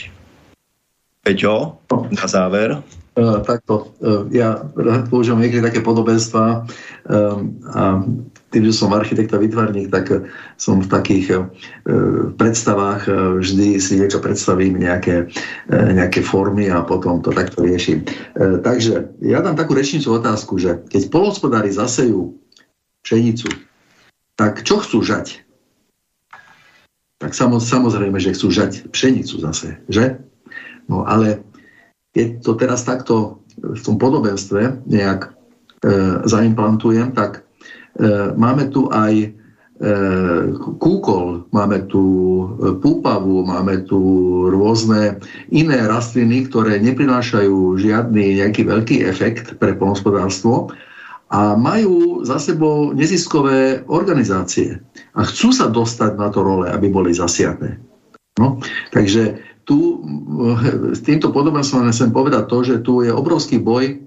[1.24, 2.80] Peťo, na záver.
[3.18, 3.98] Uh, takto.
[3.98, 4.61] Uh, ja
[5.10, 7.38] používam niekedy také podobenstva uh,
[7.73, 8.06] a
[8.48, 10.23] tým, že som architekt a vytvarník, tak
[10.56, 11.38] som v takých e,
[12.39, 13.11] predstavách e,
[13.44, 15.27] vždy si niečo predstavím, nejaké,
[15.68, 18.07] e, nejaké formy a potom to takto riešim.
[18.07, 22.39] E, takže ja dám takú rečnicu otázku, že keď polospodári zasejú
[23.03, 23.52] pšenicu,
[24.39, 25.44] tak čo chcú žať?
[27.19, 30.23] Tak samozrejme, že chcú žať pšenicu zase, že?
[30.88, 31.44] No ale
[32.12, 35.30] keď to teraz takto v tom podobenstve nejak e,
[36.30, 37.48] zaimplantujem, tak
[37.98, 39.30] E, máme tu aj e,
[40.78, 44.00] kúkol, máme tu e, púpavu, máme tu
[44.54, 45.18] rôzne
[45.50, 50.70] iné rastliny, ktoré neprinášajú žiadny nejaký veľký efekt pre polnospodárstvo
[51.34, 54.78] a majú za sebou neziskové organizácie
[55.18, 57.82] a chcú sa dostať na to role, aby boli zasiahne.
[58.38, 58.62] No,
[58.94, 59.99] takže tu
[60.95, 63.99] s týmto podobenstvom chcem povedať to, že tu je obrovský boj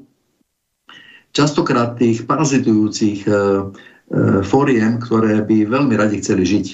[1.37, 3.39] častokrát tých parazitujúcich e, e,
[4.41, 6.67] fóriem, ktoré by veľmi radi chceli žiť.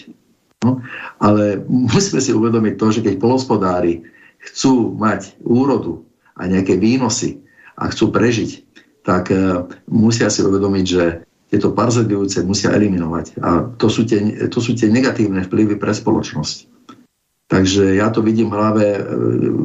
[0.65, 0.81] No,
[1.21, 4.07] ale musíme si uvedomiť to, že keď polospodári
[4.41, 6.07] chcú mať úrodu
[6.39, 7.43] a nejaké výnosy
[7.77, 8.65] a chcú prežiť,
[9.05, 9.31] tak
[9.87, 11.05] musia si uvedomiť, že
[11.47, 13.39] tieto parzedujúce musia eliminovať.
[13.39, 14.19] A to sú, tie,
[14.51, 16.76] to sú tie negatívne vplyvy pre spoločnosť.
[17.47, 19.01] Takže ja to vidím v hlave, e,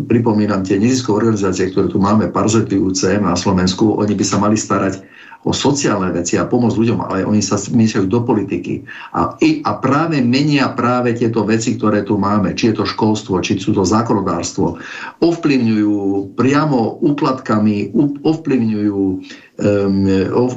[0.06, 5.02] pripomínam tie neziskové organizácie, ktoré tu máme, parzetujúce na Slovensku, oni by sa mali starať
[5.41, 8.86] o sociálne veci a pomôcť ľuďom, ale oni sa miešajú do politiky.
[9.18, 13.58] A, a práve menia práve tieto veci, ktoré tu máme, či je to školstvo, či
[13.58, 14.78] sú to zákonodárstvo,
[15.18, 15.98] ovplyvňujú
[16.38, 17.90] priamo úplatkami,
[18.22, 20.06] ovplyvňujú, um,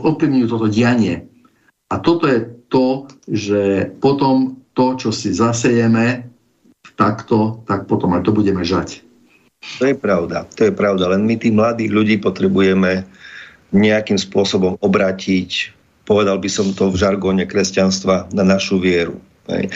[0.04, 1.32] ovplyvňujú toto dianie.
[1.88, 6.33] A toto je to, že potom to, čo si zasejeme,
[6.94, 9.02] takto, tak potom aj to budeme žať.
[9.80, 13.08] To je pravda, to je pravda, len my tých mladých ľudí potrebujeme
[13.72, 15.72] nejakým spôsobom obratiť,
[16.04, 19.18] povedal by som to v žargóne kresťanstva, na našu vieru.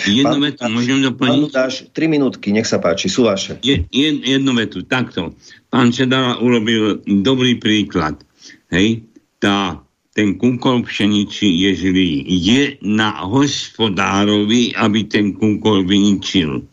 [0.09, 1.53] Jednu vetu, môžem doplniť?
[1.53, 3.61] Dáš, tri minútky, nech sa páči, sú vaše.
[3.61, 5.37] Je, jed, jednu vetu, takto.
[5.69, 8.17] Pán Čedala urobil dobrý príklad.
[8.73, 9.05] Hej,
[9.37, 9.77] tá,
[10.17, 12.25] ten kúkol pšeniči je živý.
[12.25, 16.65] Je na hospodárovi, aby ten kúkol vyničil.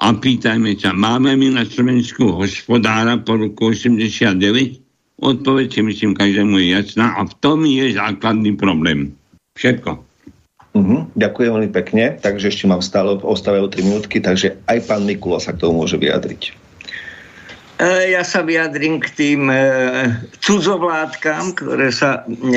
[0.00, 4.80] A pýtajme sa, máme my na Slovensku hospodára po roku 89?
[5.20, 9.12] Odpoveď si myslím každému je jasná a v tom je základný problém.
[9.60, 10.00] Všetko.
[10.72, 15.36] Uh-huh, ďakujem veľmi pekne, takže ešte mám stále ostávajú 3 minútky, takže aj pán Mikula
[15.36, 16.56] sa k tomu môže vyjadriť.
[17.76, 19.56] E, ja sa vyjadrím k tým e,
[20.40, 22.56] cudzovládkam, ktoré sa e,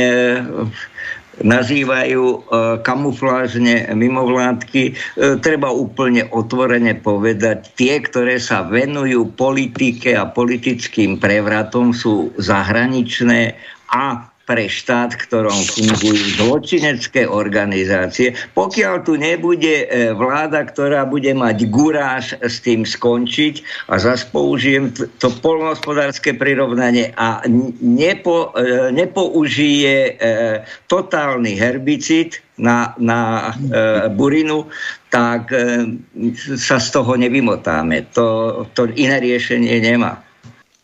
[1.41, 2.37] nazývajú e,
[2.85, 4.83] kamuflážne mimovládky.
[4.89, 4.93] E,
[5.41, 13.57] treba úplne otvorene povedať, tie, ktoré sa venujú politike a politickým prevratom, sú zahraničné
[13.89, 18.35] a pre štát, ktorom fungujú zločinecké organizácie.
[18.51, 24.91] Pokiaľ tu nebude e, vláda, ktorá bude mať guráž s tým skončiť a zase použijem
[24.91, 27.39] to polnohospodárske prirovnanie a
[27.79, 30.13] nepo, e, nepoužije e,
[30.91, 33.49] totálny herbicid na, na
[34.13, 34.69] burinu,
[35.09, 35.49] tak
[36.53, 38.05] sa z toho nevymotáme.
[38.13, 40.21] To, to iné riešenie nemá.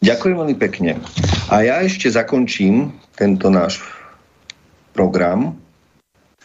[0.01, 0.97] Ďakujem veľmi pekne.
[1.53, 2.89] A ja ešte zakončím
[3.19, 3.83] tento náš
[4.95, 5.59] program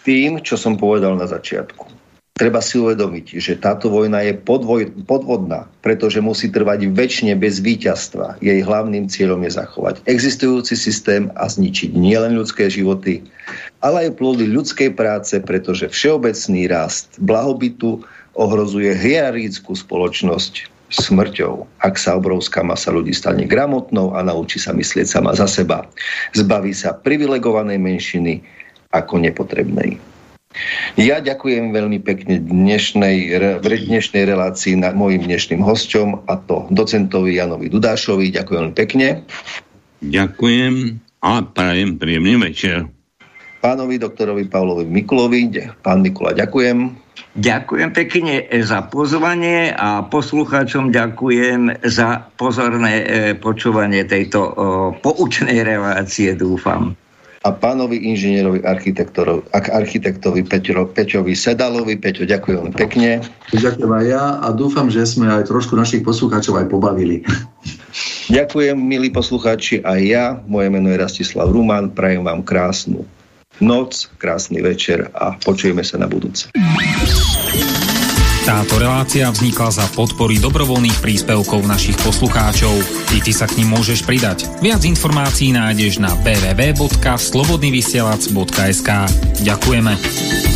[0.03, 1.95] tým, čo som povedal na začiatku.
[2.35, 8.43] Treba si uvedomiť, že táto vojna je podvoj, podvodná, pretože musí trvať väčšine bez víťazstva.
[8.43, 13.23] Jej hlavným cieľom je zachovať existujúci systém a zničiť nielen ľudské životy,
[13.79, 18.03] ale aj plody ľudskej práce, pretože všeobecný rast blahobytu
[18.35, 25.07] ohrozuje hierarchickú spoločnosť smrťou, ak sa obrovská masa ľudí stane gramotnou a naučí sa myslieť
[25.09, 25.87] sama za seba.
[26.37, 28.41] Zbaví sa privilegovanej menšiny
[28.95, 29.99] ako nepotrebnej.
[30.95, 33.35] Ja ďakujem veľmi pekne dnešnej,
[33.67, 38.31] dnešnej relácii na mojim dnešným hosťom a to docentovi Janovi Dudášovi.
[38.31, 39.27] Ďakujem veľmi pekne.
[39.99, 42.87] Ďakujem a prajem príjemný večer.
[43.59, 45.51] Pánovi doktorovi Pavlovi Mikulovi,
[45.83, 47.04] pán Mikula, ďakujem.
[47.35, 53.05] Ďakujem pekne za pozvanie a poslucháčom ďakujem za pozorné e,
[53.35, 54.39] počúvanie tejto
[55.03, 56.95] poučnej relácie, dúfam.
[57.45, 62.01] A pánovi inžinierovi architektovi Peťo, Peťovi Sedalovi.
[62.01, 63.21] Peťo, ďakujem pekne.
[63.53, 67.21] Ďakujem aj ja a dúfam, že sme aj trošku našich poslucháčov aj pobavili.
[68.33, 70.25] Ďakujem, milí poslucháči, aj ja.
[70.49, 71.93] Moje meno je Rastislav Ruman.
[71.93, 73.05] Prajem vám krásnu
[73.61, 76.51] noc, krásny večer a počujeme sa na budúce.
[78.45, 82.77] Táto relácia vznikla za podpory dobrovoľných príspevkov našich poslucháčov.
[83.17, 84.45] I ty sa k ním môžeš pridať.
[84.61, 88.91] Viac informácií nájdeš na www.slobodnyvysielac.sk
[89.41, 90.54] Ďakujeme.